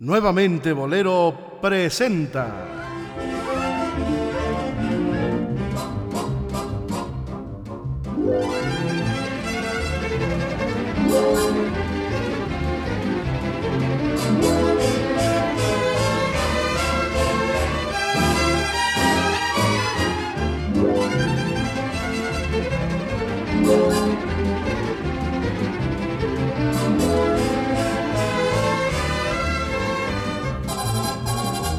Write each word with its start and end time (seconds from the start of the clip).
Nuevamente 0.00 0.72
Bolero 0.72 1.58
presenta. 1.60 2.77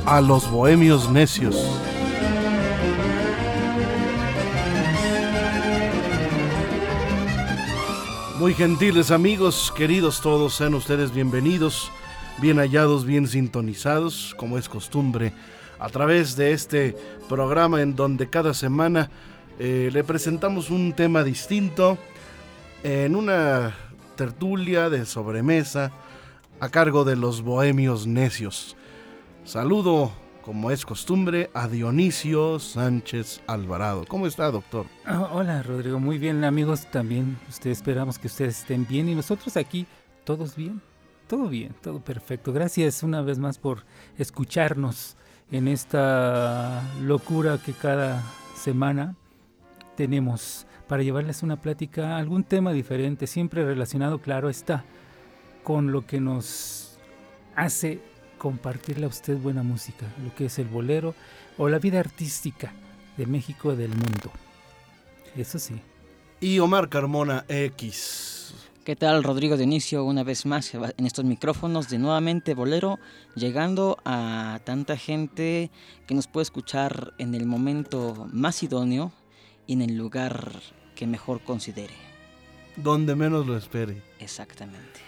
A 0.10 0.22
los 0.22 0.50
bohemios 0.50 1.12
necios. 1.12 1.56
Muy 8.40 8.56
gentiles 8.56 9.12
amigos, 9.12 9.72
queridos 9.78 10.20
todos, 10.22 10.56
sean 10.56 10.74
ustedes 10.74 11.14
bienvenidos, 11.14 11.92
bien 12.42 12.58
hallados, 12.58 13.06
bien 13.06 13.28
sintonizados, 13.28 14.34
como 14.36 14.58
es 14.58 14.68
costumbre, 14.68 15.32
a 15.78 15.90
través 15.90 16.36
de 16.36 16.54
este 16.54 16.98
programa 17.28 17.84
en 17.84 17.96
donde 17.96 18.32
cada 18.32 18.56
semana 18.56 19.12
eh, 19.60 19.92
le 19.94 20.04
presentamos 20.04 20.72
un 20.72 20.94
tema 20.94 21.24
distinto 21.24 22.00
en 22.82 23.16
una 23.16 23.76
tertulia 24.16 24.90
de 24.90 25.06
sobremesa 25.06 25.92
a 26.60 26.70
cargo 26.70 27.04
de 27.04 27.16
los 27.16 27.44
bohemios 27.44 28.08
necios. 28.08 28.76
Saludo, 29.44 30.12
como 30.42 30.72
es 30.72 30.86
costumbre, 30.86 31.50
a 31.54 31.68
Dionisio 31.68 32.60
Sánchez 32.60 33.42
Alvarado. 33.48 34.06
¿Cómo 34.08 34.28
está, 34.28 34.52
doctor? 34.52 34.86
Ah, 35.06 35.30
hola, 35.32 35.64
Rodrigo. 35.64 36.00
Muy 36.00 36.18
bien, 36.18 36.44
amigos. 36.44 36.86
También 36.92 37.38
ustedes 37.50 37.80
esperamos 37.80 38.20
que 38.20 38.28
ustedes 38.28 38.60
estén 38.60 38.86
bien 38.88 39.10
y 39.10 39.16
nosotros 39.16 39.58
aquí, 39.58 39.88
todos 40.24 40.56
bien. 40.56 40.82
Todo 41.28 41.48
bien, 41.48 41.76
todo 41.82 42.00
perfecto. 42.00 42.52
Gracias 42.54 43.04
una 43.04 43.22
vez 43.22 43.38
más 43.38 43.60
por 43.60 43.84
escucharnos 44.18 45.16
en 45.52 45.68
esta 45.68 46.82
locura 47.02 47.60
que 47.64 47.74
cada 47.74 48.24
semana 48.56 49.16
tenemos 49.96 50.66
para 50.88 51.04
llevarles 51.04 51.44
una 51.44 51.62
plática, 51.62 52.18
algún 52.18 52.44
tema 52.44 52.74
diferente, 52.74 53.28
siempre 53.28 53.64
relacionado, 53.64 54.20
claro 54.20 54.50
está, 54.50 54.86
con 55.64 55.92
lo 55.92 56.08
que 56.08 56.20
nos 56.20 56.98
hace 57.56 58.02
compartirle 58.40 59.06
a 59.06 59.10
usted 59.10 59.38
buena 59.38 59.62
música, 59.62 60.08
lo 60.24 60.34
que 60.34 60.46
es 60.46 60.58
el 60.58 60.68
bolero 60.68 61.14
o 61.60 61.70
la 61.70 61.78
vida 61.78 62.00
artística 62.00 62.74
de 63.18 63.28
México 63.28 63.72
y 63.74 63.76
del 63.76 63.90
mundo. 63.90 64.32
Eso 65.38 65.60
sí. 65.60 65.80
Y 66.42 66.58
Omar 66.58 66.90
Carmona 66.90 67.46
X. 67.48 68.56
¿Qué 68.84 68.96
tal 68.96 69.24
Rodrigo 69.24 69.56
Dionisio? 69.56 70.04
Una 70.04 70.24
vez 70.24 70.48
más 70.48 70.74
en 70.74 71.06
estos 71.06 71.24
micrófonos 71.24 71.90
de 71.90 72.00
nuevamente 72.00 72.56
Bolero, 72.56 72.98
llegando 73.36 74.00
a 74.04 74.60
tanta 74.64 74.98
gente 74.98 75.70
que 76.08 76.16
nos 76.16 76.26
puede 76.26 76.44
escuchar 76.44 77.14
en 77.20 77.36
el 77.36 77.46
momento 77.46 78.28
más 78.32 78.64
idóneo 78.64 79.12
y 79.68 79.74
en 79.74 79.84
el 79.84 79.96
lugar 79.96 80.54
que 80.96 81.06
mejor 81.06 81.42
considere. 81.42 81.94
Donde 82.78 83.16
menos 83.16 83.46
lo 83.46 83.56
espere. 83.58 84.02
Exactamente. 84.18 85.02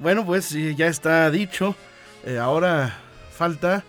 Bueno, 0.00 0.24
pues 0.26 0.50
ya 0.50 0.86
está 0.86 1.30
dicho. 1.30 1.76
Eh, 2.24 2.36
ahora 2.36 2.98
falta 3.32 3.82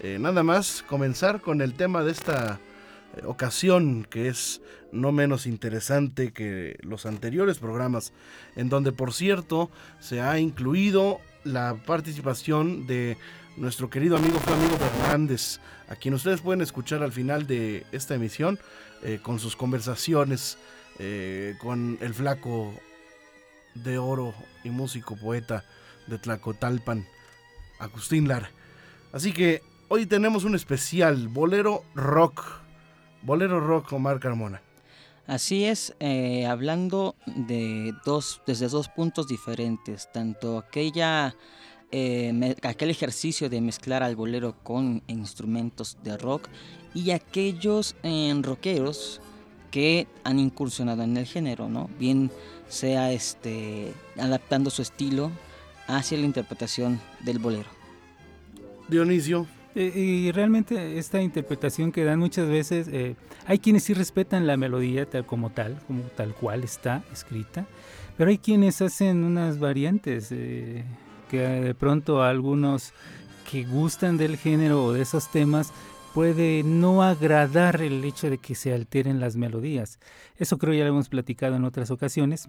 eh, 0.00 0.18
nada 0.20 0.42
más 0.42 0.84
comenzar 0.86 1.40
con 1.40 1.62
el 1.62 1.72
tema 1.72 2.04
de 2.04 2.12
esta 2.12 2.60
eh, 3.16 3.22
ocasión 3.24 4.04
que 4.08 4.28
es 4.28 4.60
no 4.92 5.12
menos 5.12 5.46
interesante 5.46 6.32
que 6.32 6.78
los 6.82 7.06
anteriores 7.06 7.58
programas, 7.58 8.12
en 8.54 8.68
donde 8.68 8.92
por 8.92 9.14
cierto 9.14 9.70
se 9.98 10.20
ha 10.20 10.38
incluido 10.38 11.20
la 11.42 11.74
participación 11.86 12.86
de 12.86 13.16
nuestro 13.56 13.88
querido 13.88 14.16
amigo 14.16 14.38
Flamingo 14.40 14.76
Fernández, 14.76 15.58
a 15.88 15.96
quien 15.96 16.12
ustedes 16.12 16.42
pueden 16.42 16.60
escuchar 16.60 17.02
al 17.02 17.12
final 17.12 17.46
de 17.46 17.86
esta 17.92 18.14
emisión 18.14 18.58
con 19.22 19.38
sus 19.38 19.56
conversaciones 19.56 20.58
con 21.58 21.98
el 22.00 22.14
flaco 22.14 22.74
de 23.74 23.96
oro 23.98 24.34
y 24.64 24.70
músico 24.70 25.16
poeta 25.16 25.64
de 26.06 26.18
Tlacotalpan. 26.18 27.06
Agustín 27.80 28.28
Lara. 28.28 28.50
Así 29.12 29.32
que 29.32 29.62
hoy 29.88 30.06
tenemos 30.06 30.44
un 30.44 30.54
especial, 30.54 31.28
Bolero 31.28 31.82
Rock. 31.94 32.44
Bolero 33.22 33.60
Rock 33.60 33.92
Omar 33.92 34.20
Carmona. 34.20 34.62
Así 35.26 35.64
es, 35.64 35.94
eh, 36.00 36.46
hablando 36.46 37.14
de 37.26 37.94
dos, 38.04 38.40
desde 38.46 38.68
dos 38.68 38.88
puntos 38.88 39.28
diferentes, 39.28 40.10
tanto 40.12 40.58
aquella, 40.58 41.36
eh, 41.92 42.56
aquel 42.62 42.90
ejercicio 42.90 43.48
de 43.48 43.60
mezclar 43.60 44.02
al 44.02 44.16
bolero 44.16 44.56
con 44.62 45.02
instrumentos 45.06 45.98
de 46.02 46.16
rock 46.16 46.48
y 46.94 47.12
aquellos 47.12 47.94
en 48.02 48.42
rockeros 48.42 49.20
que 49.70 50.08
han 50.24 50.40
incursionado 50.40 51.04
en 51.04 51.16
el 51.16 51.26
género, 51.26 51.68
¿no? 51.68 51.88
Bien 51.98 52.30
sea 52.68 53.12
este, 53.12 53.92
adaptando 54.18 54.68
su 54.70 54.82
estilo 54.82 55.30
hacia 55.96 56.18
la 56.18 56.26
interpretación 56.26 57.00
del 57.20 57.38
bolero. 57.38 57.68
Dionisio. 58.88 59.46
Eh, 59.74 59.92
y 59.94 60.32
realmente 60.32 60.98
esta 60.98 61.22
interpretación 61.22 61.92
que 61.92 62.04
dan 62.04 62.18
muchas 62.18 62.48
veces, 62.48 62.88
eh, 62.88 63.14
hay 63.46 63.60
quienes 63.60 63.84
sí 63.84 63.94
respetan 63.94 64.46
la 64.46 64.56
melodía 64.56 65.06
tal 65.08 65.24
como 65.24 65.50
tal, 65.50 65.78
como 65.86 66.02
tal 66.02 66.34
cual 66.34 66.64
está 66.64 67.04
escrita, 67.12 67.66
pero 68.16 68.30
hay 68.30 68.38
quienes 68.38 68.82
hacen 68.82 69.22
unas 69.22 69.60
variantes 69.60 70.32
eh, 70.32 70.84
que 71.30 71.38
de 71.38 71.74
pronto 71.74 72.20
a 72.20 72.30
algunos 72.30 72.92
que 73.48 73.64
gustan 73.64 74.16
del 74.16 74.36
género 74.36 74.84
o 74.84 74.92
de 74.92 75.02
esos 75.02 75.30
temas 75.30 75.72
puede 76.14 76.64
no 76.64 77.04
agradar 77.04 77.80
el 77.80 78.04
hecho 78.04 78.28
de 78.28 78.38
que 78.38 78.56
se 78.56 78.74
alteren 78.74 79.20
las 79.20 79.36
melodías. 79.36 80.00
Eso 80.36 80.58
creo 80.58 80.74
ya 80.74 80.82
lo 80.84 80.90
hemos 80.90 81.08
platicado 81.08 81.54
en 81.54 81.64
otras 81.64 81.92
ocasiones, 81.92 82.48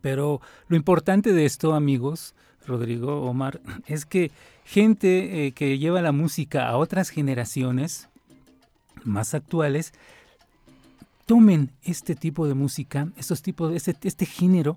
pero 0.00 0.40
lo 0.66 0.76
importante 0.76 1.32
de 1.32 1.44
esto, 1.44 1.74
amigos, 1.74 2.34
Rodrigo, 2.66 3.22
Omar, 3.22 3.60
es 3.86 4.04
que 4.04 4.30
gente 4.64 5.46
eh, 5.46 5.52
que 5.52 5.78
lleva 5.78 6.02
la 6.02 6.12
música 6.12 6.68
a 6.68 6.76
otras 6.76 7.10
generaciones 7.10 8.08
más 9.04 9.34
actuales, 9.34 9.92
tomen 11.26 11.70
este 11.82 12.14
tipo 12.14 12.46
de 12.46 12.54
música, 12.54 13.08
estos 13.16 13.42
tipos, 13.42 13.74
este, 13.74 13.96
este 14.06 14.26
género, 14.26 14.76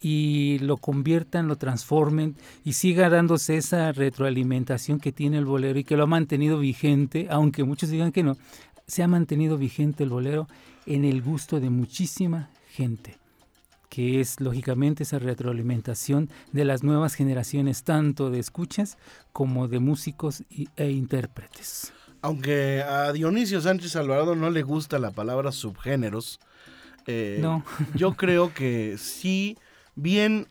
y 0.00 0.58
lo 0.60 0.76
conviertan, 0.76 1.48
lo 1.48 1.56
transformen 1.56 2.36
y 2.64 2.74
siga 2.74 3.08
dándose 3.08 3.56
esa 3.56 3.92
retroalimentación 3.92 5.00
que 5.00 5.10
tiene 5.10 5.38
el 5.38 5.46
bolero 5.46 5.78
y 5.78 5.84
que 5.84 5.96
lo 5.96 6.04
ha 6.04 6.06
mantenido 6.06 6.58
vigente, 6.58 7.28
aunque 7.30 7.64
muchos 7.64 7.88
digan 7.88 8.12
que 8.12 8.22
no, 8.22 8.36
se 8.86 9.02
ha 9.02 9.08
mantenido 9.08 9.56
vigente 9.56 10.04
el 10.04 10.10
bolero 10.10 10.48
en 10.84 11.04
el 11.04 11.22
gusto 11.22 11.60
de 11.60 11.70
muchísima 11.70 12.50
gente 12.68 13.16
que 13.96 14.20
es 14.20 14.42
lógicamente 14.42 15.04
esa 15.04 15.18
retroalimentación 15.18 16.28
de 16.52 16.66
las 16.66 16.82
nuevas 16.82 17.14
generaciones, 17.14 17.82
tanto 17.82 18.28
de 18.28 18.38
escuchas 18.38 18.98
como 19.32 19.68
de 19.68 19.78
músicos 19.78 20.44
e 20.76 20.90
intérpretes. 20.90 21.94
Aunque 22.20 22.82
a 22.82 23.10
Dionisio 23.14 23.58
Sánchez 23.62 23.96
Alvarado 23.96 24.36
no 24.36 24.50
le 24.50 24.62
gusta 24.62 24.98
la 24.98 25.12
palabra 25.12 25.50
subgéneros, 25.50 26.40
eh, 27.06 27.38
no. 27.40 27.64
yo 27.94 28.12
creo 28.12 28.52
que 28.54 28.98
sí, 28.98 29.56
bien 29.94 30.46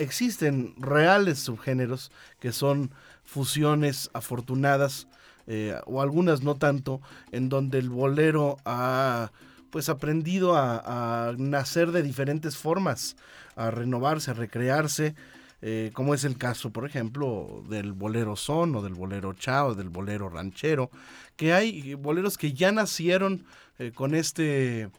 existen 0.00 0.74
reales 0.76 1.38
subgéneros 1.38 2.10
que 2.40 2.50
son 2.50 2.90
fusiones 3.22 4.10
afortunadas 4.14 5.06
eh, 5.46 5.76
o 5.86 6.02
algunas 6.02 6.42
no 6.42 6.56
tanto, 6.56 7.00
en 7.30 7.50
donde 7.50 7.78
el 7.78 7.88
bolero 7.88 8.56
ha 8.64 9.30
pues 9.70 9.88
aprendido 9.88 10.56
a, 10.56 11.34
nacer 11.38 11.92
de 11.92 12.02
diferentes 12.02 12.56
formas, 12.56 13.16
a 13.56 13.70
renovarse, 13.70 14.30
a 14.30 14.34
recrearse, 14.34 15.14
eh, 15.62 15.90
como 15.92 16.14
es 16.14 16.24
el 16.24 16.38
caso, 16.38 16.70
por 16.70 16.86
ejemplo, 16.86 17.62
del 17.68 17.92
bolero 17.92 18.36
son 18.36 18.74
o 18.76 18.82
del 18.82 18.94
bolero 18.94 19.34
chao, 19.34 19.74
del 19.74 19.90
bolero 19.90 20.28
ranchero, 20.28 20.90
que 21.36 21.52
hay 21.52 21.94
boleros 21.94 22.38
que 22.38 22.52
ya 22.52 22.72
nacieron 22.72 23.44
eh, 23.78 23.92
con 23.94 24.14
este 24.14 24.90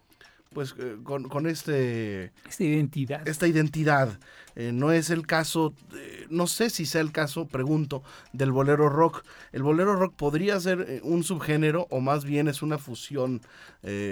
pues 0.53 0.75
eh, 0.77 0.97
con, 1.03 1.29
con, 1.29 1.47
este 1.47 2.31
esta 2.47 2.63
identidad. 2.63 3.27
esta 3.27 3.47
identidad. 3.47 4.19
No 4.55 4.91
es 4.91 5.09
el 5.09 5.25
caso 5.25 5.73
no 6.29 6.45
sé 6.45 6.69
si 6.69 6.85
sea 6.85 6.99
el 6.99 7.13
caso 7.13 7.47
pregunto 7.47 8.03
del 8.33 8.51
bolero 8.51 8.89
rock. 8.89 9.23
El 9.53 9.63
bolero 9.63 9.95
rock 9.95 10.13
podría 10.15 10.59
ser 10.59 10.99
un 11.03 11.23
subgénero 11.23 11.87
o 11.89 12.01
más 12.01 12.25
bien 12.25 12.49
es 12.49 12.61
una 12.61 12.77
fusión 12.77 13.41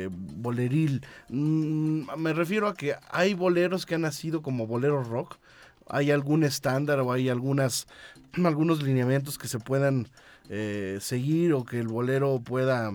boleril. 0.09 1.05
Mm, 1.27 2.03
me 2.17 2.33
refiero 2.33 2.67
a 2.67 2.73
que 2.73 2.95
hay 3.09 3.33
boleros 3.33 3.85
que 3.85 3.95
han 3.95 4.01
nacido 4.01 4.41
como 4.41 4.65
bolero 4.65 5.03
rock. 5.03 5.37
Hay 5.87 6.11
algún 6.11 6.43
estándar 6.43 6.99
o 6.99 7.11
hay 7.11 7.29
algunas, 7.29 7.87
algunos 8.45 8.81
lineamientos 8.81 9.37
que 9.37 9.47
se 9.47 9.59
puedan 9.59 10.07
eh, 10.49 10.97
seguir 10.99 11.53
o 11.53 11.63
que 11.63 11.79
el 11.79 11.87
bolero 11.87 12.39
pueda, 12.43 12.91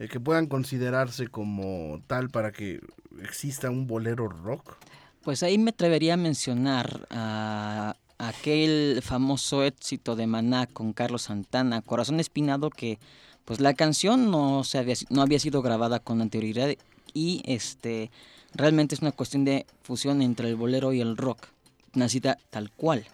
eh, 0.00 0.08
que 0.08 0.18
puedan 0.18 0.46
considerarse 0.46 1.28
como 1.28 2.00
tal 2.06 2.30
para 2.30 2.52
que 2.52 2.80
exista 3.22 3.68
un 3.68 3.86
bolero 3.86 4.28
rock? 4.28 4.76
Pues 5.22 5.42
ahí 5.42 5.58
me 5.58 5.70
atrevería 5.70 6.14
a 6.14 6.16
mencionar 6.16 7.06
a 7.10 7.96
aquel 8.16 9.00
famoso 9.02 9.62
éxito 9.62 10.16
de 10.16 10.26
Maná 10.26 10.66
con 10.66 10.94
Carlos 10.94 11.22
Santana, 11.22 11.82
Corazón 11.82 12.18
Espinado, 12.18 12.70
que 12.70 12.98
pues 13.44 13.60
la 13.60 13.74
canción 13.74 14.30
no, 14.30 14.64
se 14.64 14.78
había, 14.78 14.94
no 15.10 15.20
había 15.20 15.38
sido 15.38 15.60
grabada 15.60 15.98
con 15.98 16.22
anterioridad 16.22 16.70
y 17.12 17.42
este 17.44 18.10
realmente 18.54 18.94
es 18.94 19.02
una 19.02 19.12
cuestión 19.12 19.44
de 19.44 19.66
fusión 19.82 20.22
entre 20.22 20.48
el 20.48 20.56
bolero 20.56 20.94
y 20.94 21.02
el 21.02 21.18
rock, 21.18 21.48
nacida 21.92 22.38
tal 22.48 22.70
cual. 22.70 23.04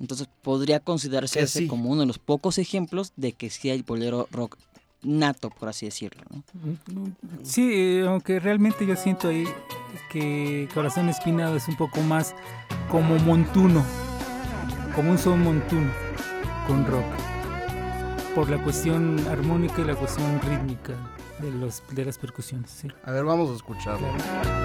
Entonces 0.00 0.28
podría 0.42 0.80
considerarse 0.80 1.68
como 1.68 1.90
uno 1.90 2.00
de 2.00 2.08
los 2.08 2.18
pocos 2.18 2.58
ejemplos 2.58 3.12
de 3.14 3.32
que 3.32 3.48
sí 3.48 3.70
hay 3.70 3.82
bolero 3.82 4.26
rock 4.32 4.58
nato, 5.04 5.50
por 5.50 5.68
así 5.68 5.86
decirlo. 5.86 6.22
Sí, 7.42 8.00
aunque 8.06 8.40
realmente 8.40 8.86
yo 8.86 8.96
siento 8.96 9.28
ahí 9.28 9.46
que 10.10 10.68
Corazón 10.74 11.08
Espinado 11.08 11.56
es 11.56 11.68
un 11.68 11.76
poco 11.76 12.00
más 12.00 12.34
como 12.90 13.18
montuno, 13.20 13.84
como 14.94 15.10
un 15.10 15.18
son 15.18 15.42
montuno 15.42 15.90
con 16.66 16.86
rock, 16.86 17.04
por 18.34 18.48
la 18.48 18.62
cuestión 18.62 19.18
armónica 19.28 19.82
y 19.82 19.84
la 19.84 19.94
cuestión 19.94 20.40
rítmica 20.40 20.94
de, 21.38 21.50
los, 21.50 21.82
de 21.90 22.04
las 22.04 22.18
percusiones. 22.18 22.84
A 23.04 23.10
ver, 23.10 23.24
vamos 23.24 23.50
a 23.50 23.54
escucharlo. 23.54 24.63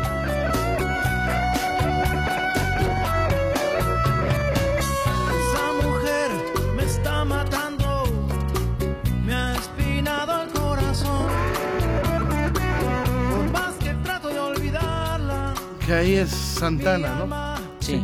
Ahí 16.00 16.16
es 16.16 16.30
Santana, 16.30 17.14
¿no? 17.16 17.56
Sí. 17.80 18.04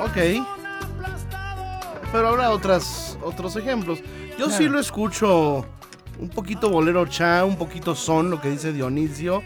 Ok. 0.00 0.46
Pero 2.12 2.28
habrá 2.28 2.50
otras, 2.50 3.18
otros 3.22 3.56
ejemplos. 3.56 4.00
Yo 4.38 4.50
sí 4.50 4.68
lo 4.68 4.78
escucho 4.78 5.66
un 6.18 6.28
poquito 6.28 6.70
bolero 6.70 7.06
cha, 7.06 7.44
un 7.44 7.56
poquito 7.56 7.94
son, 7.94 8.30
lo 8.30 8.40
que 8.40 8.50
dice 8.50 8.72
Dionisio, 8.72 9.42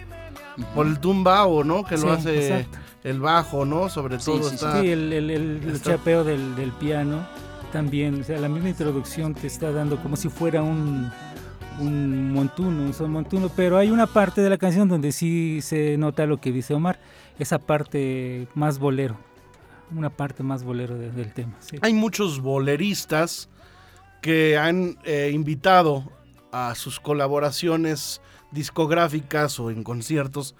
por 0.74 0.86
el 0.86 0.98
tumbao, 1.00 1.64
¿no? 1.64 1.84
Que 1.84 1.96
lo 1.96 2.12
hace 2.12 2.66
el 3.04 3.20
bajo, 3.20 3.64
¿no? 3.64 3.88
Sobre 3.88 4.18
todo 4.18 4.50
está... 4.50 4.80
Sí, 4.80 4.90
el, 4.90 5.12
el, 5.12 5.82
chapeo 5.82 6.24
del, 6.24 6.54
del 6.56 6.72
piano 6.72 7.26
también, 7.72 8.20
o 8.20 8.24
sea, 8.24 8.38
la 8.38 8.48
misma 8.48 8.70
introducción 8.70 9.34
te 9.34 9.46
está 9.46 9.70
dando 9.72 10.02
como 10.02 10.16
si 10.16 10.28
fuera 10.28 10.62
un 10.62 11.10
un 11.78 12.32
montuno, 12.32 12.82
un 12.82 12.94
son 12.94 13.10
montuno, 13.10 13.50
pero 13.54 13.76
hay 13.76 13.90
una 13.90 14.06
parte 14.06 14.40
de 14.40 14.50
la 14.50 14.58
canción 14.58 14.88
donde 14.88 15.12
sí 15.12 15.60
se 15.62 15.96
nota 15.96 16.26
lo 16.26 16.40
que 16.40 16.52
dice 16.52 16.74
Omar, 16.74 16.98
esa 17.38 17.58
parte 17.58 18.48
más 18.54 18.78
bolero, 18.78 19.16
una 19.94 20.10
parte 20.10 20.42
más 20.42 20.64
bolero 20.64 20.96
del 20.98 21.32
tema. 21.32 21.54
Hay 21.82 21.94
muchos 21.94 22.40
boleristas 22.40 23.48
que 24.20 24.58
han 24.58 24.98
eh, 25.04 25.30
invitado 25.32 26.10
a 26.52 26.74
sus 26.74 26.98
colaboraciones 27.00 28.20
discográficas 28.50 29.60
o 29.60 29.70
en 29.70 29.84
conciertos 29.84 30.54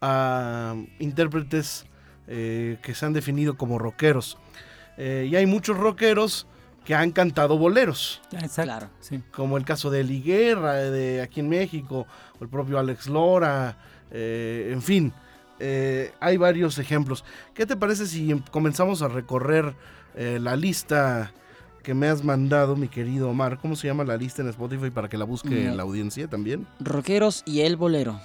a 0.00 0.74
intérpretes 0.98 1.86
eh, 2.26 2.78
que 2.82 2.94
se 2.94 3.06
han 3.06 3.12
definido 3.12 3.56
como 3.56 3.78
rockeros. 3.78 4.38
Eh, 4.96 5.28
y 5.30 5.36
hay 5.36 5.46
muchos 5.46 5.76
rockeros 5.76 6.46
que 6.84 6.94
han 6.94 7.12
cantado 7.12 7.56
boleros. 7.56 8.20
Exacto. 8.32 8.88
Como 9.32 9.56
el 9.56 9.64
caso 9.64 9.90
de 9.90 10.04
Liguerra, 10.04 10.74
de 10.74 11.22
aquí 11.22 11.40
en 11.40 11.48
México, 11.48 12.06
o 12.38 12.44
el 12.44 12.50
propio 12.50 12.78
Alex 12.78 13.06
Lora, 13.08 13.76
eh, 14.10 14.70
en 14.72 14.82
fin, 14.82 15.12
eh, 15.58 16.12
hay 16.20 16.36
varios 16.36 16.78
ejemplos. 16.78 17.24
¿Qué 17.54 17.66
te 17.66 17.76
parece 17.76 18.06
si 18.06 18.30
em, 18.30 18.42
comenzamos 18.50 19.02
a 19.02 19.08
recorrer 19.08 19.74
eh, 20.14 20.38
la 20.40 20.56
lista 20.56 21.32
que 21.82 21.94
me 21.94 22.08
has 22.08 22.22
mandado, 22.22 22.76
mi 22.76 22.88
querido 22.88 23.30
Omar? 23.30 23.58
¿Cómo 23.58 23.76
se 23.76 23.86
llama 23.86 24.04
la 24.04 24.16
lista 24.16 24.42
en 24.42 24.48
Spotify 24.48 24.90
para 24.90 25.08
que 25.08 25.16
la 25.16 25.24
busque 25.24 25.70
la 25.74 25.82
audiencia 25.82 26.28
también? 26.28 26.66
Rockeros 26.80 27.42
y 27.46 27.60
el 27.60 27.76
bolero. 27.76 28.20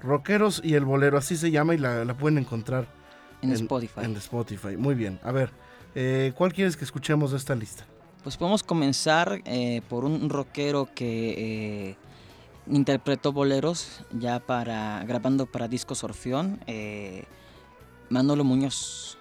Rockeros 0.00 0.60
y 0.64 0.74
el 0.74 0.84
bolero, 0.84 1.18
así 1.18 1.36
se 1.36 1.50
llama 1.50 1.74
y 1.74 1.78
la, 1.78 2.04
pueden 2.14 2.38
encontrar 2.38 2.86
en 3.42 3.52
Spotify. 3.52 4.00
En 4.02 4.16
Spotify, 4.16 4.76
muy 4.76 4.94
bien. 4.94 5.18
A 5.22 5.32
ver. 5.32 5.50
Eh, 5.94 6.32
¿Cuál 6.36 6.52
quieres 6.52 6.76
que 6.76 6.84
escuchemos 6.84 7.30
de 7.32 7.38
esta 7.38 7.54
lista? 7.54 7.84
Pues 8.22 8.36
podemos 8.36 8.62
comenzar 8.62 9.40
eh, 9.44 9.82
por 9.88 10.04
un 10.04 10.28
rockero 10.28 10.88
que 10.94 11.90
eh, 11.90 11.96
interpretó 12.66 13.32
boleros 13.32 14.02
ya 14.12 14.40
para 14.40 15.04
grabando 15.04 15.46
para 15.46 15.68
discos 15.68 16.04
Orfeón, 16.04 16.60
Manolo 18.10 18.44
Muñoz 18.44 19.18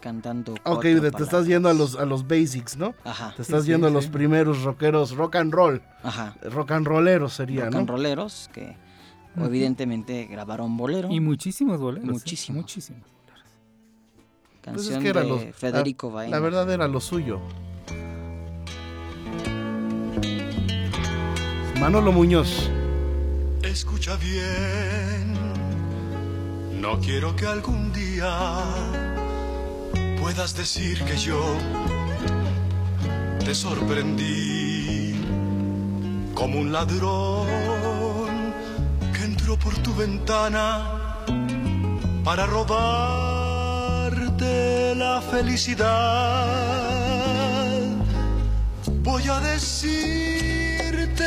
cantando. 0.00 0.54
Ok, 0.64 0.82
te 0.82 1.22
estás 1.22 1.46
yendo 1.46 1.68
a 1.68 1.74
los, 1.74 1.96
a 1.96 2.04
los 2.04 2.28
basics, 2.28 2.76
¿no? 2.76 2.94
Ajá. 3.04 3.32
Te 3.34 3.42
estás 3.42 3.66
yendo 3.66 3.88
a 3.88 3.90
los 3.90 4.06
primeros 4.06 4.62
rockeros, 4.62 5.16
rock 5.16 5.36
and 5.36 5.52
roll. 5.52 5.82
Ajá. 6.02 6.36
Rock 6.42 6.72
and 6.72 6.86
rolleros 6.86 7.32
sería, 7.32 7.64
rock 7.64 7.74
and 7.74 7.88
rolleros 7.88 8.48
que 8.52 8.76
evidentemente 9.36 10.26
grabaron 10.26 10.76
bolero. 10.76 11.10
Y 11.10 11.20
muchísimos 11.20 11.80
boleros. 11.80 12.08
Muchísimos. 12.08 12.62
Muchísimos. 12.62 13.15
Pues 14.72 14.88
de 14.88 15.52
Federico 15.52 16.12
la, 16.14 16.28
la 16.28 16.40
verdad 16.40 16.70
era 16.70 16.88
lo 16.88 17.00
suyo. 17.00 17.40
Manolo 21.80 22.10
Muñoz. 22.10 22.70
Escucha 23.62 24.16
bien, 24.16 25.34
no 26.80 26.98
quiero 27.00 27.36
que 27.36 27.46
algún 27.46 27.92
día 27.92 28.60
puedas 30.20 30.56
decir 30.56 31.02
que 31.04 31.16
yo 31.16 31.40
te 33.44 33.54
sorprendí 33.54 35.14
como 36.34 36.60
un 36.60 36.72
ladrón 36.72 37.46
que 39.12 39.24
entró 39.24 39.58
por 39.58 39.74
tu 39.78 39.94
ventana 39.94 41.24
para 42.24 42.46
robar 42.46 43.35
de 44.38 44.94
la 44.94 45.20
felicidad. 45.20 46.46
Voy 49.02 49.22
a 49.28 49.40
decirte 49.40 51.26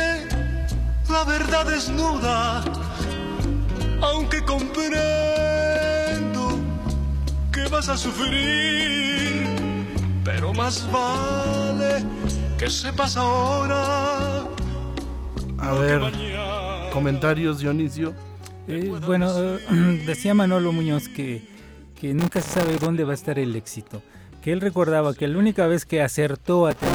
la 1.08 1.24
verdad 1.24 1.66
desnuda, 1.66 2.62
aunque 4.00 4.42
comprendo 4.44 5.00
que 7.52 7.68
vas 7.68 7.88
a 7.88 7.96
sufrir, 7.96 9.46
pero 10.24 10.52
más 10.54 10.86
vale 10.92 12.04
que 12.58 12.68
sepas 12.70 13.16
ahora. 13.16 14.44
A 15.58 15.72
ver, 15.72 16.00
comentarios, 16.92 17.58
Dionisio. 17.58 18.14
Eh, 18.68 18.92
bueno, 19.04 19.32
decía 20.06 20.32
Manolo 20.34 20.72
Muñoz 20.72 21.08
que 21.08 21.48
que 22.00 22.14
nunca 22.14 22.40
se 22.40 22.50
sabe 22.60 22.78
dónde 22.78 23.04
va 23.04 23.12
a 23.12 23.14
estar 23.14 23.38
el 23.38 23.54
éxito. 23.54 24.02
Que 24.42 24.52
él 24.52 24.60
recordaba 24.62 25.12
que 25.14 25.28
la 25.28 25.38
única 25.38 25.66
vez 25.66 25.84
que 25.84 26.00
acertó 26.00 26.66
a 26.66 26.72
tener 26.72 26.94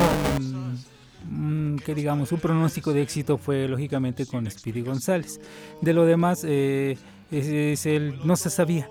un, 1.30 1.80
que 1.86 1.94
digamos 1.94 2.32
un 2.32 2.40
pronóstico 2.40 2.92
de 2.92 3.04
éxito 3.04 3.38
fue 3.38 3.68
lógicamente 3.68 4.26
con 4.26 4.50
Speedy 4.50 4.82
González. 4.82 5.40
De 5.82 5.94
lo 5.94 6.06
demás, 6.06 6.44
eh, 6.44 6.98
es, 7.32 7.86
él 7.86 8.20
no 8.24 8.36
se 8.36 8.50
sabía. 8.50 8.90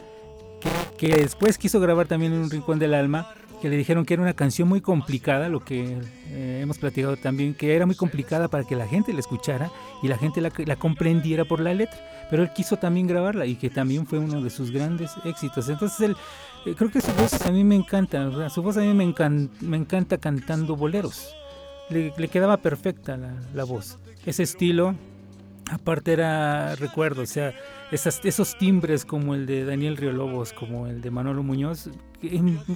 Que, 0.96 1.08
que, 1.08 1.16
después 1.16 1.58
quiso 1.58 1.80
grabar 1.80 2.06
también 2.06 2.32
en 2.32 2.38
un 2.38 2.50
rincón 2.50 2.78
del 2.78 2.94
alma, 2.94 3.34
que 3.64 3.70
le 3.70 3.78
dijeron 3.78 4.04
que 4.04 4.12
era 4.12 4.22
una 4.22 4.34
canción 4.34 4.68
muy 4.68 4.82
complicada, 4.82 5.48
lo 5.48 5.60
que 5.60 5.96
eh, 6.28 6.60
hemos 6.62 6.76
platicado 6.76 7.16
también, 7.16 7.54
que 7.54 7.74
era 7.74 7.86
muy 7.86 7.94
complicada 7.94 8.48
para 8.48 8.64
que 8.64 8.76
la 8.76 8.86
gente 8.86 9.14
la 9.14 9.20
escuchara 9.20 9.70
y 10.02 10.08
la 10.08 10.18
gente 10.18 10.42
la, 10.42 10.52
la 10.66 10.76
comprendiera 10.76 11.46
por 11.46 11.60
la 11.60 11.72
letra 11.72 11.98
pero 12.30 12.42
él 12.42 12.52
quiso 12.52 12.76
también 12.76 13.06
grabarla 13.06 13.46
y 13.46 13.56
que 13.56 13.70
también 13.70 14.06
fue 14.06 14.18
uno 14.18 14.42
de 14.42 14.50
sus 14.50 14.70
grandes 14.70 15.12
éxitos. 15.24 15.68
Entonces 15.68 16.00
él, 16.00 16.16
eh, 16.66 16.74
creo 16.76 16.90
que 16.90 17.00
su 17.00 17.12
voz 17.12 17.40
a 17.46 17.50
mí 17.50 17.64
me 17.64 17.74
encanta, 17.74 18.50
su 18.50 18.62
voz 18.62 18.76
a 18.76 18.80
mí 18.80 18.92
me, 18.92 19.14
me 19.60 19.76
encanta 19.76 20.18
cantando 20.18 20.76
boleros. 20.76 21.34
Le, 21.90 22.12
quedaba 22.28 22.56
perfecta 22.56 23.18
la, 23.54 23.64
voz. 23.64 23.98
Ese 24.26 24.42
estilo, 24.42 24.94
aparte 25.70 26.12
era, 26.12 26.74
recuerdo, 26.76 27.22
o 27.22 27.26
sea, 27.26 27.54
esas, 27.90 28.20
esos 28.24 28.56
timbres 28.58 29.04
como 29.04 29.34
el 29.34 29.46
de 29.46 29.64
Daniel 29.64 29.96
Riolobos, 29.96 30.52
como 30.52 30.86
el 30.86 31.00
de 31.00 31.10
Manolo 31.10 31.42
Muñoz, 31.42 31.90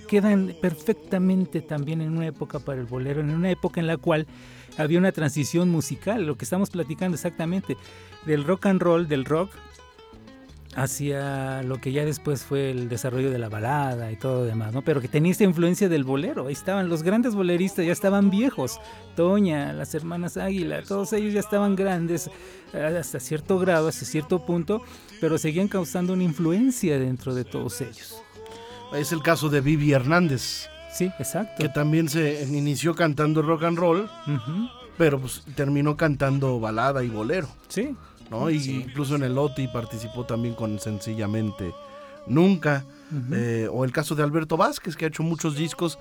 quedan 0.08 0.54
perfectamente 0.60 1.60
también 1.60 2.00
en 2.00 2.16
una 2.16 2.26
época 2.26 2.58
para 2.58 2.80
el 2.80 2.86
bolero, 2.86 3.20
en 3.20 3.30
una 3.30 3.50
época 3.50 3.80
en 3.80 3.86
la 3.86 3.96
cual 3.96 4.26
había 4.76 4.98
una 4.98 5.12
transición 5.12 5.70
musical, 5.70 6.26
lo 6.26 6.36
que 6.36 6.44
estamos 6.44 6.70
platicando 6.70 7.14
exactamente, 7.14 7.76
del 8.26 8.44
rock 8.44 8.66
and 8.66 8.80
roll, 8.80 9.08
del 9.08 9.24
rock, 9.24 9.50
hacia 10.78 11.62
lo 11.64 11.80
que 11.80 11.90
ya 11.90 12.04
después 12.04 12.44
fue 12.44 12.70
el 12.70 12.88
desarrollo 12.88 13.30
de 13.32 13.38
la 13.38 13.48
balada 13.48 14.12
y 14.12 14.16
todo 14.16 14.40
lo 14.40 14.44
demás, 14.44 14.72
¿no? 14.72 14.82
Pero 14.82 15.00
que 15.00 15.08
tenía 15.08 15.32
esta 15.32 15.42
influencia 15.42 15.88
del 15.88 16.04
bolero. 16.04 16.46
Ahí 16.46 16.52
estaban 16.52 16.88
los 16.88 17.02
grandes 17.02 17.34
boleristas, 17.34 17.84
ya 17.84 17.92
estaban 17.92 18.30
viejos. 18.30 18.80
Toña, 19.16 19.72
las 19.72 19.94
hermanas 19.94 20.36
Águila, 20.36 20.82
todos 20.82 21.12
ellos 21.12 21.34
ya 21.34 21.40
estaban 21.40 21.74
grandes 21.74 22.30
eh, 22.72 22.96
hasta 22.98 23.18
cierto 23.18 23.58
grado, 23.58 23.88
hasta 23.88 24.04
cierto 24.04 24.46
punto, 24.46 24.80
pero 25.20 25.36
seguían 25.36 25.66
causando 25.66 26.12
una 26.12 26.22
influencia 26.22 26.98
dentro 26.98 27.34
de 27.34 27.44
todos 27.44 27.80
ellos. 27.80 28.22
Es 28.94 29.10
el 29.10 29.20
caso 29.20 29.48
de 29.48 29.60
Vivi 29.60 29.92
Hernández. 29.92 30.68
Sí, 30.92 31.10
exacto. 31.18 31.62
Que 31.62 31.68
también 31.68 32.08
se 32.08 32.44
inició 32.44 32.94
cantando 32.94 33.42
rock 33.42 33.64
and 33.64 33.78
roll, 33.78 34.10
pero 34.96 35.20
pues 35.20 35.42
terminó 35.56 35.96
cantando 35.96 36.60
balada 36.60 37.02
y 37.02 37.08
bolero. 37.08 37.48
Sí. 37.66 37.96
¿No? 38.30 38.50
Y 38.50 38.56
incluso 38.56 39.16
en 39.16 39.22
el 39.22 39.36
OTI 39.36 39.68
participó 39.68 40.24
también 40.24 40.54
con 40.54 40.78
Sencillamente 40.78 41.72
Nunca. 42.28 42.84
Eh, 43.32 43.68
o 43.72 43.86
el 43.86 43.92
caso 43.92 44.14
de 44.14 44.22
Alberto 44.22 44.58
Vázquez, 44.58 44.94
que 44.94 45.06
ha 45.06 45.08
hecho 45.08 45.22
muchos 45.22 45.56
discos 45.56 45.98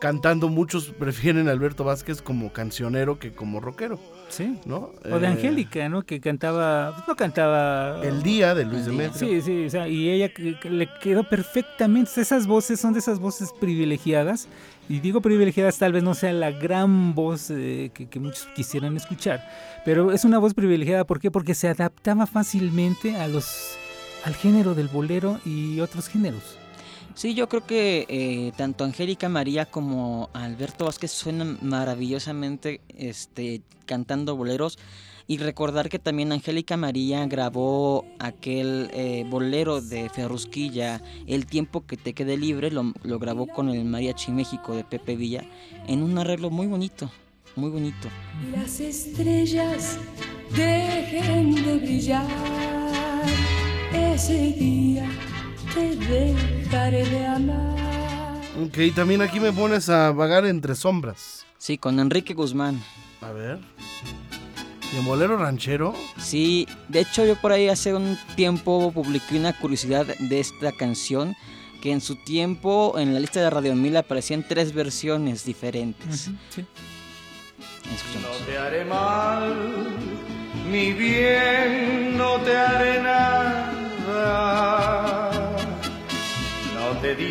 cantando. 0.00 0.48
Muchos 0.48 0.86
prefieren 0.86 1.48
a 1.48 1.52
Alberto 1.52 1.84
Vázquez 1.84 2.22
como 2.22 2.52
cancionero 2.52 3.18
que 3.18 3.32
como 3.32 3.60
rockero. 3.60 3.98
Sí. 4.28 4.58
¿no? 4.66 4.92
O 5.10 5.18
de 5.18 5.26
eh, 5.26 5.30
Angélica, 5.30 5.88
¿no? 5.88 6.02
Que 6.02 6.20
cantaba, 6.20 6.92
pues, 6.94 7.08
no 7.08 7.16
cantaba... 7.16 8.00
El 8.02 8.22
día 8.22 8.54
de 8.54 8.64
Luis 8.64 8.86
Demetrio. 8.86 9.28
Sí, 9.28 9.40
sí, 9.40 9.66
o 9.66 9.70
sea, 9.70 9.88
y 9.88 10.10
ella 10.10 10.30
le 10.64 10.88
quedó 11.00 11.24
perfectamente. 11.24 12.20
Esas 12.20 12.46
voces 12.46 12.80
son 12.80 12.92
de 12.92 12.98
esas 13.00 13.18
voces 13.18 13.52
privilegiadas. 13.58 14.48
Y 14.88 15.00
digo 15.00 15.20
privilegiadas, 15.20 15.78
tal 15.78 15.92
vez 15.92 16.02
no 16.02 16.14
sea 16.14 16.32
la 16.32 16.50
gran 16.50 17.14
voz 17.14 17.50
eh, 17.50 17.90
que, 17.92 18.20
muchos 18.20 18.46
quisieran 18.54 18.96
escuchar. 18.96 19.46
Pero 19.84 20.12
es 20.12 20.24
una 20.24 20.38
voz 20.38 20.54
privilegiada, 20.54 21.04
¿por 21.04 21.20
qué? 21.20 21.30
Porque 21.30 21.54
se 21.54 21.68
adaptaba 21.68 22.26
fácilmente 22.26 23.16
a 23.16 23.28
los, 23.28 23.76
al 24.24 24.34
género 24.34 24.74
del 24.74 24.88
bolero 24.88 25.40
y 25.44 25.80
otros 25.80 26.08
géneros. 26.08 26.57
Sí, 27.18 27.34
yo 27.34 27.48
creo 27.48 27.66
que 27.66 28.06
eh, 28.08 28.52
tanto 28.56 28.84
Angélica 28.84 29.28
María 29.28 29.66
como 29.66 30.30
Alberto 30.34 30.84
Vázquez 30.84 31.10
suenan 31.10 31.58
maravillosamente 31.62 32.80
este, 32.96 33.62
cantando 33.86 34.36
boleros. 34.36 34.78
Y 35.26 35.38
recordar 35.38 35.88
que 35.88 35.98
también 35.98 36.30
Angélica 36.30 36.76
María 36.76 37.26
grabó 37.26 38.04
aquel 38.20 38.88
eh, 38.92 39.26
bolero 39.28 39.80
de 39.80 40.08
Ferrusquilla, 40.10 41.02
El 41.26 41.46
tiempo 41.46 41.84
que 41.84 41.96
te 41.96 42.12
quede 42.12 42.36
libre, 42.36 42.70
lo, 42.70 42.92
grabó 43.18 43.48
con 43.48 43.68
el 43.68 43.84
Mariachi 43.84 44.30
México 44.30 44.76
de 44.76 44.84
Pepe 44.84 45.16
Villa, 45.16 45.42
en 45.88 46.04
un 46.04 46.16
arreglo 46.18 46.50
muy 46.50 46.68
bonito, 46.68 47.10
muy 47.56 47.70
bonito. 47.70 48.08
Las 48.54 48.78
estrellas 48.78 49.98
dejen 50.54 51.52
de 51.64 51.78
brillar 51.78 52.28
ese 53.92 54.52
día 54.52 55.10
te 55.74 55.96
dejaré 55.96 57.04
de 57.04 57.26
amar. 57.26 58.38
Ok, 58.62 58.94
también 58.94 59.22
aquí 59.22 59.40
me 59.40 59.52
pones 59.52 59.88
a 59.88 60.10
vagar 60.12 60.46
entre 60.46 60.74
sombras. 60.74 61.46
Sí, 61.58 61.78
con 61.78 62.00
Enrique 62.00 62.34
Guzmán. 62.34 62.82
A 63.20 63.30
ver. 63.32 63.58
¿Y 64.92 65.04
bolero 65.04 65.36
ranchero? 65.36 65.94
Sí, 66.18 66.66
de 66.88 67.00
hecho 67.00 67.24
yo 67.26 67.36
por 67.36 67.52
ahí 67.52 67.68
hace 67.68 67.94
un 67.94 68.18
tiempo 68.36 68.90
publiqué 68.92 69.36
una 69.38 69.52
curiosidad 69.52 70.06
de 70.06 70.40
esta 70.40 70.72
canción 70.72 71.36
que 71.82 71.92
en 71.92 72.00
su 72.00 72.16
tiempo 72.16 72.94
en 72.98 73.12
la 73.14 73.20
lista 73.20 73.40
de 73.40 73.50
Radio 73.50 73.74
Mil 73.74 73.96
aparecían 73.96 74.44
tres 74.48 74.72
versiones 74.72 75.44
diferentes. 75.44 76.30
sí. 76.50 76.64
No 78.20 78.46
te 78.46 78.58
haré 78.58 78.84
mal, 78.84 79.88
ni 80.70 80.92
bien 80.92 82.07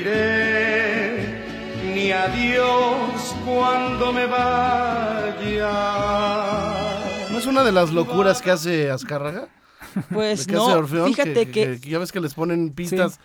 diré 0.08 1.44
ni 1.94 2.12
adiós 2.12 3.36
cuando 3.46 4.14
me 4.14 4.26
vaya. 4.26 5.72
¿No 7.32 7.38
es 7.38 7.46
una 7.46 7.64
de 7.64 7.72
las 7.72 7.92
locuras 7.92 8.42
que 8.42 8.52
hace 8.52 8.90
Azcárraga? 8.90 9.48
Pues 10.12 10.48
no, 10.52 10.86
fíjate 10.86 11.50
que, 11.50 11.80
Ya 11.80 12.00
ves 12.00 12.12
que 12.12 12.20
les 12.20 12.34
ponen 12.34 12.72
pistas 12.72 13.20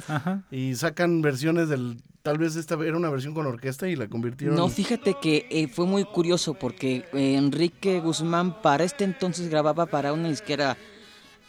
y 0.51 0.75
sacan 0.75 1.23
versiones 1.23 1.69
del... 1.69 2.03
Tal 2.23 2.39
vez 2.39 2.55
esta 2.55 2.77
era 2.77 2.97
una 2.97 3.11
versión 3.11 3.35
con 3.35 3.47
orquesta 3.47 3.89
y 3.89 3.97
la 3.97 4.07
convirtieron... 4.07 4.55
No, 4.55 4.69
fíjate 4.69 5.17
que 5.21 5.49
eh, 5.51 5.67
fue 5.67 5.87
muy 5.87 6.05
curioso 6.05 6.55
porque 6.55 7.05
eh, 7.13 7.35
Enrique 7.35 7.99
Guzmán 7.99 8.63
para 8.63 8.85
este 8.85 9.03
entonces 9.03 9.49
grababa 9.49 9.87
para 9.87 10.13
una 10.13 10.29
disquera 10.29 10.77